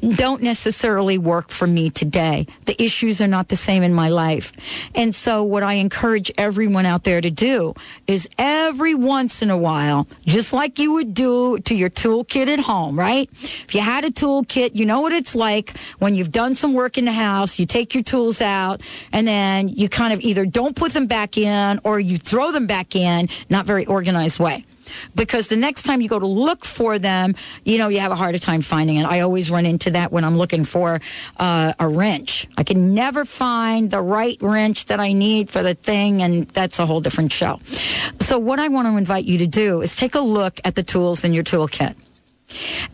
don't 0.00 0.42
necessarily 0.42 1.18
work 1.18 1.50
for 1.50 1.66
me 1.66 1.90
today. 1.90 2.46
The 2.64 2.80
issues 2.82 3.20
are 3.20 3.26
not 3.26 3.48
the 3.48 3.56
same 3.56 3.82
in 3.82 3.94
my 3.94 4.08
life. 4.08 4.52
And 4.94 5.14
so 5.14 5.44
what 5.44 5.62
I 5.62 5.74
encourage 5.74 6.32
everyone 6.38 6.86
out 6.86 7.04
there 7.04 7.20
to 7.20 7.30
do 7.30 7.74
is 8.06 8.28
every 8.38 8.94
once 8.94 9.42
in 9.42 9.50
a 9.50 9.56
while, 9.56 10.06
just 10.26 10.52
like 10.52 10.78
you 10.78 10.92
would 10.92 11.14
do 11.14 11.58
to 11.60 11.74
your 11.74 11.90
toolkit 11.90 12.48
at 12.48 12.60
home, 12.60 12.98
right? 12.98 13.28
If 13.42 13.74
you 13.74 13.80
had 13.80 14.04
a 14.04 14.10
toolkit, 14.10 14.74
you 14.74 14.86
know 14.86 15.00
what 15.00 15.12
it's 15.12 15.34
like 15.34 15.76
when 15.98 16.14
you've 16.14 16.32
done 16.32 16.54
some 16.54 16.72
work 16.72 16.98
in 16.98 17.04
the 17.04 17.12
house, 17.12 17.58
you 17.58 17.66
take 17.66 17.94
your 17.94 18.02
tools 18.02 18.40
out 18.40 18.80
and 19.12 19.26
then 19.26 19.68
you 19.68 19.88
kind 19.88 20.12
of 20.12 20.20
either 20.20 20.46
don't 20.46 20.76
put 20.76 20.92
them 20.92 21.06
back 21.06 21.36
in 21.36 21.80
or 21.84 22.00
you 22.00 22.18
throw 22.18 22.52
them 22.52 22.66
back 22.66 22.96
in, 22.96 23.28
not 23.48 23.66
very 23.66 23.86
organized 23.86 24.38
way. 24.38 24.64
Because 25.14 25.48
the 25.48 25.56
next 25.56 25.84
time 25.84 26.00
you 26.00 26.08
go 26.08 26.18
to 26.18 26.26
look 26.26 26.64
for 26.64 26.98
them, 26.98 27.34
you 27.64 27.78
know, 27.78 27.88
you 27.88 28.00
have 28.00 28.12
a 28.12 28.16
harder 28.16 28.38
time 28.38 28.60
finding 28.60 28.96
it. 28.96 29.04
I 29.04 29.20
always 29.20 29.50
run 29.50 29.66
into 29.66 29.90
that 29.92 30.12
when 30.12 30.24
I'm 30.24 30.36
looking 30.36 30.64
for 30.64 31.00
uh, 31.38 31.72
a 31.78 31.88
wrench. 31.88 32.46
I 32.56 32.62
can 32.62 32.94
never 32.94 33.24
find 33.24 33.90
the 33.90 34.02
right 34.02 34.38
wrench 34.40 34.86
that 34.86 35.00
I 35.00 35.12
need 35.12 35.50
for 35.50 35.62
the 35.62 35.74
thing, 35.74 36.22
and 36.22 36.48
that's 36.48 36.78
a 36.78 36.86
whole 36.86 37.00
different 37.00 37.32
show. 37.32 37.60
So, 38.20 38.38
what 38.38 38.58
I 38.58 38.68
want 38.68 38.86
to 38.86 38.96
invite 38.96 39.24
you 39.24 39.38
to 39.38 39.46
do 39.46 39.82
is 39.82 39.96
take 39.96 40.14
a 40.14 40.20
look 40.20 40.60
at 40.64 40.74
the 40.74 40.82
tools 40.82 41.24
in 41.24 41.32
your 41.32 41.44
toolkit. 41.44 41.94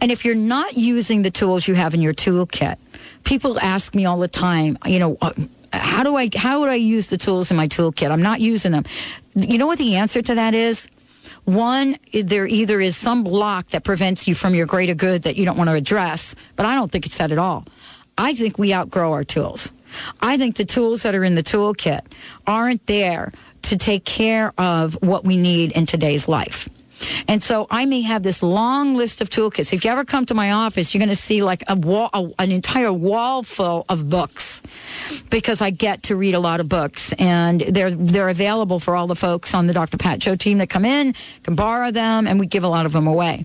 And 0.01 0.11
if 0.11 0.25
you're 0.25 0.35
not 0.35 0.77
using 0.77 1.23
the 1.23 1.31
tools 1.31 1.67
you 1.67 1.75
have 1.75 1.95
in 1.95 2.03
your 2.03 2.15
toolkit, 2.15 2.77
people 3.25 3.59
ask 3.61 3.95
me 3.95 4.05
all 4.05 4.19
the 4.19 4.29
time, 4.29 4.77
you 4.85 4.99
know, 4.99 5.17
uh, 5.23 5.33
how 5.73 6.03
do 6.03 6.17
I 6.17 6.31
how 6.35 6.61
would 6.61 6.69
I 6.69 6.77
use 6.77 7.09
the 7.09 7.17
tools 7.17 7.51
in 7.51 7.57
my 7.57 7.69
toolkit? 7.69 8.11
I'm 8.11 8.23
not 8.23 8.41
using 8.41 8.73
them. 8.73 8.85
You 9.35 9.59
know 9.59 9.67
what 9.67 9.79
the 9.79 9.97
answer 9.97 10.23
to 10.23 10.35
that 10.35 10.55
is? 10.55 10.89
One, 11.47 11.97
there 12.13 12.47
either 12.47 12.81
is 12.81 12.97
some 12.97 13.23
block 13.23 13.69
that 13.69 13.85
prevents 13.85 14.27
you 14.27 14.35
from 14.35 14.57
your 14.57 14.67
greater 14.67 14.95
good 14.95 15.23
that 15.23 15.37
you 15.37 15.45
don't 15.45 15.57
want 15.57 15.71
to 15.71 15.75
address, 15.75 16.35
but 16.57 16.67
I 16.67 16.75
don't 16.75 16.91
think 16.91 17.07
it's 17.07 17.19
that 17.19 17.31
at 17.31 17.39
all. 17.39 17.65
I 18.19 18.35
think 18.35 18.59
we 18.59 18.75
outgrow 18.75 19.13
our 19.13 19.23
tools. 19.23 19.71
I 20.21 20.39
think 20.39 20.57
the 20.57 20.65
tools 20.65 21.05
that 21.05 21.15
are 21.15 21.23
in 21.23 21.37
the 21.37 21.45
toolkit 21.45 22.01
aren't 22.49 22.85
there 22.87 23.33
to 23.63 23.77
take 23.77 24.05
care 24.05 24.53
of 24.59 24.95
what 25.03 25.25
we 25.25 25.37
need 25.37 25.71
in 25.73 25.87
today's 25.87 26.27
life. 26.27 26.69
And 27.29 27.43
so 27.43 27.67
I 27.71 27.85
may 27.85 28.03
have 28.03 28.23
this 28.23 28.43
long 28.43 28.95
list 28.97 29.21
of 29.21 29.31
toolkits. 29.31 29.73
If 29.73 29.85
you 29.85 29.91
ever 29.91 30.05
come 30.05 30.27
to 30.27 30.35
my 30.35 30.53
office, 30.53 30.95
you're 30.95 31.01
going 31.01 31.09
to 31.09 31.17
see 31.17 31.43
like 31.43 31.63
a 31.69 31.77
wall, 31.77 32.11
a, 32.13 32.31
an 32.39 32.51
entire 32.51 32.93
wall 32.93 33.43
full 33.43 33.85
of 33.89 34.09
books 34.09 34.63
because 35.31 35.61
I 35.61 35.71
get 35.71 36.05
to 36.05 36.17
read 36.17 36.35
a 36.35 36.41
lot 36.41 36.61
of 36.61 36.69
books 36.69 37.13
and 37.15 37.61
they're, 37.61 37.91
they're 37.91 38.29
available 38.29 38.81
for 38.81 38.97
all 38.97 39.07
the 39.07 39.17
folks 39.17 39.55
on 39.55 39.67
the 39.67 39.73
Dr. 39.73 39.99
Pat 39.99 40.23
Show 40.23 40.37
team 40.37 40.59
that 40.59 40.69
come 40.69 40.85
in, 40.85 41.15
can 41.43 41.55
borrow 41.55 41.91
them, 41.91 42.27
and 42.27 42.41
we 42.41 42.47
give 42.47 42.65
a 42.65 42.69
lot 42.69 42.87
of 42.87 42.93
them 42.93 43.07
away. 43.07 43.45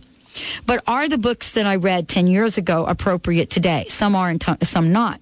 But 0.65 0.83
are 0.87 1.09
the 1.09 1.17
books 1.17 1.51
that 1.53 1.65
I 1.65 1.75
read 1.75 2.07
10 2.07 2.27
years 2.27 2.57
ago 2.57 2.85
appropriate 2.85 3.49
today? 3.49 3.85
Some 3.89 4.15
are 4.15 4.29
and 4.29 4.43
some 4.63 4.91
not. 4.91 5.19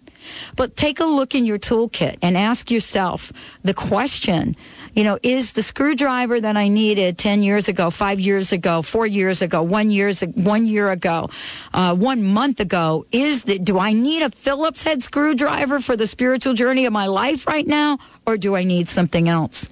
But 0.56 0.76
take 0.76 1.00
a 1.00 1.06
look 1.06 1.34
in 1.34 1.46
your 1.46 1.58
toolkit 1.58 2.18
and 2.22 2.38
ask 2.38 2.70
yourself 2.70 3.32
the 3.64 3.74
question 3.74 4.56
you 5.00 5.06
know, 5.06 5.18
is 5.24 5.54
the 5.54 5.64
screwdriver 5.64 6.42
that 6.42 6.58
I 6.58 6.68
needed 6.68 7.18
10 7.18 7.42
years 7.42 7.70
ago, 7.70 7.90
five 7.90 8.20
years 8.20 8.52
ago, 8.52 8.82
four 8.82 9.08
years 9.08 9.42
ago, 9.42 9.64
one 9.64 9.92
years, 9.92 10.20
one 10.20 10.66
year 10.66 10.92
ago, 10.92 11.30
uh, 11.74 11.96
one 11.96 12.22
month 12.22 12.60
ago, 12.60 13.06
is 13.14 13.46
that, 13.46 13.64
do 13.64 13.80
I 13.80 13.94
need 13.94 14.24
a 14.24 14.30
Phillips 14.30 14.84
head 14.84 15.02
screwdriver 15.02 15.80
for 15.80 15.96
the 15.96 16.06
spiritual 16.06 16.54
journey 16.54 16.86
of 16.86 16.92
my 16.92 17.08
life 17.08 17.48
right 17.48 17.66
now? 17.66 17.98
Or 18.28 18.36
do 18.36 18.58
I 18.58 18.66
need 18.66 18.90
something 18.90 19.30
else? 19.30 19.70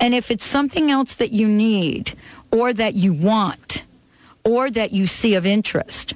And 0.00 0.12
if 0.12 0.32
it's 0.32 0.44
something 0.44 0.90
else 0.90 1.14
that 1.14 1.30
you 1.30 1.46
need 1.46 2.18
or 2.50 2.72
that 2.72 2.94
you 2.94 3.12
want 3.12 3.84
or 4.42 4.72
that 4.72 4.90
you 4.90 5.06
see 5.06 5.34
of 5.34 5.46
interest 5.46 6.14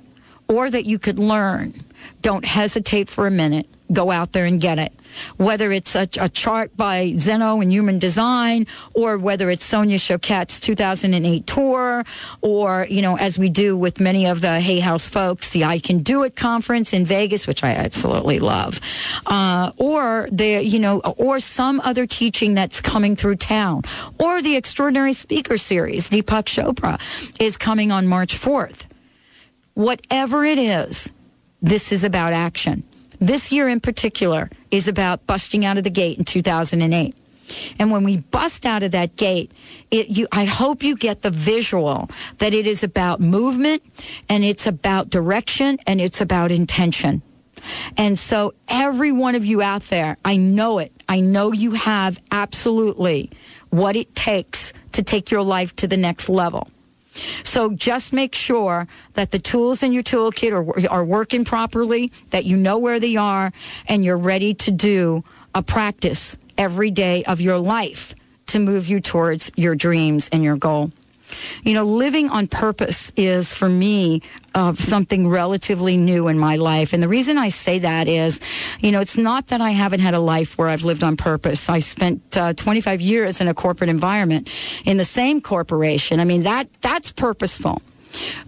or 0.49 0.69
that 0.69 0.85
you 0.85 0.99
could 0.99 1.21
learn, 1.21 1.85
don't 2.23 2.45
hesitate 2.45 3.09
for 3.09 3.29
a 3.29 3.31
minute. 3.31 3.69
Go 3.93 4.11
out 4.11 4.33
there 4.33 4.47
and 4.47 4.61
get 4.61 4.81
it 4.81 4.93
whether 5.37 5.73
it's 5.73 5.95
a, 5.95 6.09
a, 6.21 6.29
chart 6.29 6.77
by 6.77 7.15
Zeno 7.17 7.61
and 7.61 7.73
Human 7.73 7.99
Design, 7.99 8.67
or 8.95 9.19
whether 9.19 9.51
it's 9.51 9.65
Sonia 9.65 9.99
Choquette's 9.99 10.61
2008 10.61 11.47
tour, 11.47 12.05
or, 12.41 12.87
you 12.89 13.03
know, 13.03 13.17
as 13.17 13.39
we 13.39 13.49
do 13.49 13.77
with 13.77 14.01
many 14.01 14.27
of 14.27 14.41
the 14.41 14.61
Hay 14.61 14.81
House 14.81 15.09
folks, 15.09 15.51
the 15.51 15.65
I 15.65 15.79
Can 15.79 16.01
Do 16.01 16.23
It 16.23 16.37
conference 16.37 16.93
in 16.93 17.05
Vegas, 17.05 17.47
which 17.47 17.65
I 17.65 17.71
absolutely 17.71 18.39
love, 18.39 18.81
uh, 19.27 19.73
or 19.77 20.29
the, 20.31 20.63
you 20.63 20.79
know, 20.79 21.01
or 21.01 21.41
some 21.41 21.81
other 21.81 22.07
teaching 22.07 22.55
that's 22.55 22.81
coming 22.81 23.17
through 23.17 23.37
town, 23.37 23.83
or 24.19 24.43
the 24.43 24.57
Extraordinary 24.57 25.13
Speaker 25.13 25.59
Series, 25.59 26.09
Deepak 26.09 26.45
Chopra, 26.45 27.01
is 27.41 27.57
coming 27.57 27.91
on 27.91 28.07
March 28.07 28.35
4th. 28.39 28.87
Whatever 29.75 30.45
it 30.45 30.59
is, 30.59 31.11
this 31.63 31.93
is 31.93 32.05
about 32.05 32.33
action. 32.33 32.83
This 33.21 33.51
year 33.51 33.69
in 33.69 33.81
particular 33.81 34.51
is 34.71 34.89
about 34.89 35.27
busting 35.27 35.65
out 35.65 35.77
of 35.79 35.85
the 35.85 35.91
gate 35.91 36.19
in 36.19 36.25
2008. 36.25 37.15
And 37.79 37.91
when 37.91 38.05
we 38.05 38.19
bust 38.19 38.67
out 38.67 38.83
of 38.83 38.93
that 38.93 39.17
gate, 39.17 39.51
it, 39.91 40.09
you, 40.09 40.29
I 40.33 40.45
hope 40.45 40.83
you 40.83 40.97
get 40.97 41.23
the 41.23 41.31
visual 41.31 42.11
that 42.39 42.53
it 42.53 42.67
is 42.67 42.85
about 42.85 43.21
movement 43.21 43.83
and 44.29 44.45
it's 44.45 44.67
about 44.67 45.09
direction 45.09 45.79
and 45.87 46.01
it's 46.01 46.21
about 46.21 46.51
intention. 46.51 47.23
And 47.97 48.19
so 48.19 48.55
every 48.69 49.13
one 49.13 49.35
of 49.35 49.45
you 49.45 49.63
out 49.63 49.83
there, 49.85 50.17
I 50.25 50.37
know 50.37 50.79
it. 50.79 50.93
I 51.09 51.21
know 51.21 51.53
you 51.53 51.73
have 51.73 52.21
absolutely 52.31 53.31
what 53.71 53.97
it 53.97 54.15
takes 54.15 54.73
to 54.93 55.03
take 55.03 55.31
your 55.31 55.43
life 55.43 55.75
to 55.77 55.87
the 55.87 55.97
next 55.97 56.29
level. 56.29 56.69
So 57.45 57.73
just 57.73 58.13
make 58.13 58.35
sure 58.35 58.87
that 59.15 59.31
the 59.31 59.39
tools 59.39 59.83
in 59.83 59.93
your 59.93 60.03
toolkit 60.03 60.53
are, 60.53 60.91
are 60.91 61.05
working 61.05 61.45
properly, 61.45 62.13
that 62.31 62.45
you 62.45 62.57
know 62.57 62.79
where 62.79 63.01
they 63.01 63.17
are, 63.17 63.53
and 63.87 64.05
you're 64.05 64.19
ready 64.19 64.55
to 64.55 64.71
do 64.71 65.25
a 65.55 65.63
practice 65.63 66.37
every 66.57 66.91
day 66.91 67.25
of 67.25 67.41
your 67.41 67.59
life 67.59 68.15
to 68.49 68.59
move 68.59 68.87
you 68.87 69.01
towards 69.01 69.51
your 69.57 69.75
dreams 69.75 70.29
and 70.33 70.43
your 70.43 70.57
goal. 70.57 70.91
You 71.63 71.75
know, 71.75 71.85
living 71.85 72.29
on 72.29 72.47
purpose 72.47 73.13
is 73.17 73.55
for 73.55 73.69
me 73.69 74.23
uh, 74.55 74.75
something 74.75 75.29
relatively 75.29 75.97
new 75.97 76.29
in 76.29 76.39
my 76.39 76.57
life. 76.57 76.93
And 76.93 77.03
the 77.03 77.09
reason 77.09 77.39
I 77.39 77.51
say 77.51 77.79
that 77.81 78.09
is, 78.09 78.41
you 78.81 78.91
know, 78.91 79.01
it's 79.01 79.17
not 79.17 79.49
that 79.49 79.61
I 79.61 79.71
haven't 79.71 80.01
had 80.01 80.15
a 80.15 80.21
life 80.21 80.59
where 80.59 80.69
I've 80.69 80.85
lived 80.85 81.05
on 81.05 81.17
purpose. 81.17 81.69
I 81.69 81.81
spent 81.81 82.37
uh, 82.37 82.55
25 82.55 83.01
years 83.01 83.41
in 83.41 83.49
a 83.49 83.55
corporate 83.55 83.91
environment 83.91 84.51
in 84.85 84.97
the 84.97 85.05
same 85.05 85.41
corporation. 85.41 86.21
I 86.21 86.25
mean, 86.25 86.43
that 86.43 86.69
that's 86.81 87.13
purposeful. 87.13 87.83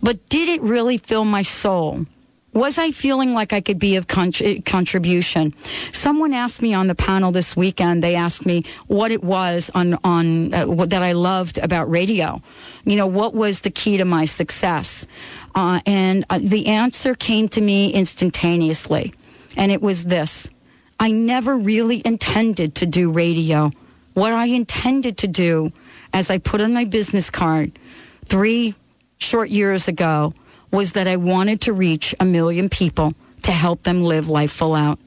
But 0.02 0.28
did 0.28 0.48
it 0.48 0.62
really 0.62 0.96
fill 0.96 1.24
my 1.24 1.42
soul? 1.42 2.06
Was 2.52 2.78
I 2.78 2.90
feeling 2.90 3.32
like 3.32 3.52
I 3.52 3.60
could 3.60 3.78
be 3.78 3.96
of 3.96 4.08
contribution? 4.08 5.54
Someone 5.92 6.32
asked 6.32 6.60
me 6.60 6.74
on 6.74 6.88
the 6.88 6.94
panel 6.94 7.30
this 7.30 7.56
weekend. 7.56 8.02
They 8.02 8.16
asked 8.16 8.44
me 8.44 8.64
what 8.88 9.12
it 9.12 9.22
was 9.22 9.70
on 9.74 9.98
on 10.02 10.52
uh, 10.52 10.66
what, 10.66 10.90
that 10.90 11.02
I 11.02 11.12
loved 11.12 11.58
about 11.58 11.88
radio. 11.88 12.42
You 12.84 12.96
know, 12.96 13.06
what 13.06 13.34
was 13.34 13.60
the 13.60 13.70
key 13.70 13.98
to 13.98 14.04
my 14.04 14.24
success? 14.24 15.06
Uh, 15.54 15.80
and 15.86 16.24
uh, 16.28 16.40
the 16.42 16.66
answer 16.66 17.14
came 17.14 17.48
to 17.50 17.60
me 17.60 17.92
instantaneously, 17.92 19.14
and 19.56 19.70
it 19.70 19.80
was 19.80 20.06
this: 20.06 20.50
I 20.98 21.12
never 21.12 21.56
really 21.56 22.02
intended 22.04 22.74
to 22.76 22.86
do 22.86 23.12
radio. 23.12 23.70
What 24.14 24.32
I 24.32 24.46
intended 24.46 25.18
to 25.18 25.28
do, 25.28 25.72
as 26.12 26.30
I 26.30 26.38
put 26.38 26.60
on 26.60 26.72
my 26.72 26.84
business 26.84 27.30
card 27.30 27.78
three 28.24 28.74
short 29.18 29.50
years 29.50 29.86
ago 29.86 30.34
was 30.70 30.92
that 30.92 31.08
I 31.08 31.16
wanted 31.16 31.60
to 31.62 31.72
reach 31.72 32.14
a 32.20 32.24
million 32.24 32.68
people 32.68 33.14
to 33.42 33.52
help 33.52 33.82
them 33.82 34.02
live 34.02 34.28
life 34.28 34.52
full 34.52 34.74
out. 34.74 34.98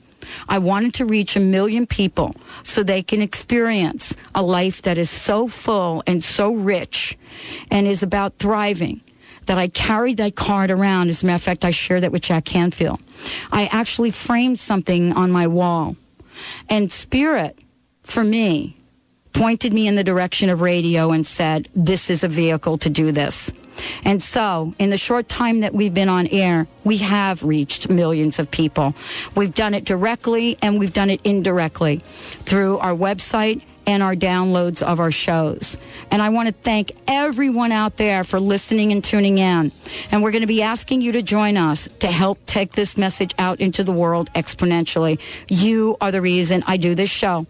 I 0.47 0.59
wanted 0.59 0.93
to 0.95 1.05
reach 1.05 1.35
a 1.35 1.39
million 1.39 1.85
people 1.85 2.35
so 2.63 2.81
they 2.81 3.03
can 3.03 3.21
experience 3.21 4.15
a 4.33 4.41
life 4.41 4.81
that 4.83 4.97
is 4.97 5.09
so 5.09 5.47
full 5.47 6.03
and 6.07 6.23
so 6.23 6.53
rich 6.53 7.17
and 7.69 7.87
is 7.87 8.03
about 8.03 8.37
thriving 8.39 9.01
that 9.45 9.57
I 9.57 9.67
carried 9.67 10.17
that 10.17 10.35
card 10.35 10.71
around. 10.71 11.09
As 11.09 11.23
a 11.23 11.25
matter 11.25 11.35
of 11.35 11.43
fact, 11.43 11.65
I 11.65 11.71
shared 11.71 12.03
that 12.03 12.11
with 12.11 12.21
Jack 12.21 12.45
Canfield. 12.45 13.01
I 13.51 13.65
actually 13.67 14.11
framed 14.11 14.59
something 14.59 15.11
on 15.13 15.31
my 15.31 15.47
wall. 15.47 15.97
And 16.69 16.91
Spirit, 16.91 17.59
for 18.03 18.23
me, 18.23 18.77
pointed 19.33 19.73
me 19.73 19.87
in 19.87 19.95
the 19.95 20.03
direction 20.03 20.49
of 20.49 20.61
radio 20.61 21.11
and 21.11 21.27
said, 21.27 21.67
this 21.75 22.09
is 22.09 22.23
a 22.23 22.27
vehicle 22.27 22.77
to 22.77 22.89
do 22.89 23.11
this. 23.11 23.51
And 24.03 24.21
so, 24.21 24.73
in 24.79 24.89
the 24.89 24.97
short 24.97 25.29
time 25.29 25.61
that 25.61 25.73
we've 25.73 25.93
been 25.93 26.09
on 26.09 26.27
air, 26.27 26.67
we 26.83 26.97
have 26.97 27.43
reached 27.43 27.89
millions 27.89 28.39
of 28.39 28.51
people. 28.51 28.93
We've 29.35 29.53
done 29.53 29.73
it 29.73 29.85
directly 29.85 30.57
and 30.61 30.79
we've 30.79 30.93
done 30.93 31.09
it 31.09 31.21
indirectly 31.23 31.97
through 32.45 32.77
our 32.79 32.93
website 32.93 33.61
and 33.85 34.01
our 34.01 34.15
downloads 34.15 34.81
of 34.81 34.99
our 34.99 35.11
shows. 35.11 35.77
And 36.09 36.21
I 36.21 36.29
want 36.29 36.47
to 36.47 36.53
thank 36.53 36.93
everyone 37.07 37.71
out 37.71 37.97
there 37.97 38.23
for 38.23 38.39
listening 38.39 38.91
and 38.91 39.03
tuning 39.03 39.37
in. 39.37 39.71
And 40.11 40.23
we're 40.23 40.31
going 40.31 40.41
to 40.41 40.47
be 40.47 40.61
asking 40.61 41.01
you 41.01 41.11
to 41.13 41.21
join 41.21 41.57
us 41.57 41.89
to 41.99 42.07
help 42.07 42.45
take 42.45 42.73
this 42.73 42.97
message 42.97 43.33
out 43.37 43.59
into 43.59 43.83
the 43.83 43.91
world 43.91 44.29
exponentially. 44.33 45.19
You 45.49 45.97
are 45.99 46.11
the 46.11 46.21
reason 46.21 46.63
I 46.65 46.77
do 46.77 46.95
this 46.95 47.09
show. 47.09 47.45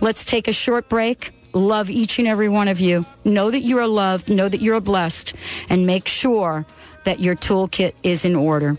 Let's 0.00 0.24
take 0.24 0.48
a 0.48 0.52
short 0.52 0.88
break 0.88 1.32
love 1.52 1.90
each 1.90 2.18
and 2.18 2.28
every 2.28 2.48
one 2.48 2.68
of 2.68 2.80
you. 2.80 3.04
Know 3.24 3.50
that 3.50 3.60
you 3.60 3.78
are 3.78 3.86
loved, 3.86 4.28
know 4.30 4.48
that 4.48 4.60
you 4.60 4.74
are 4.74 4.80
blessed, 4.80 5.34
and 5.68 5.86
make 5.86 6.08
sure 6.08 6.64
that 7.04 7.20
your 7.20 7.36
toolkit 7.36 7.94
is 8.02 8.24
in 8.24 8.36
order. 8.36 8.76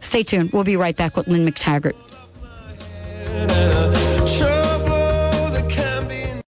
Stay 0.00 0.22
tuned. 0.22 0.52
We'll 0.52 0.64
be 0.64 0.76
right 0.76 0.96
back 0.96 1.16
with 1.16 1.28
Lynne 1.28 1.46
McTaggart. 1.48 1.96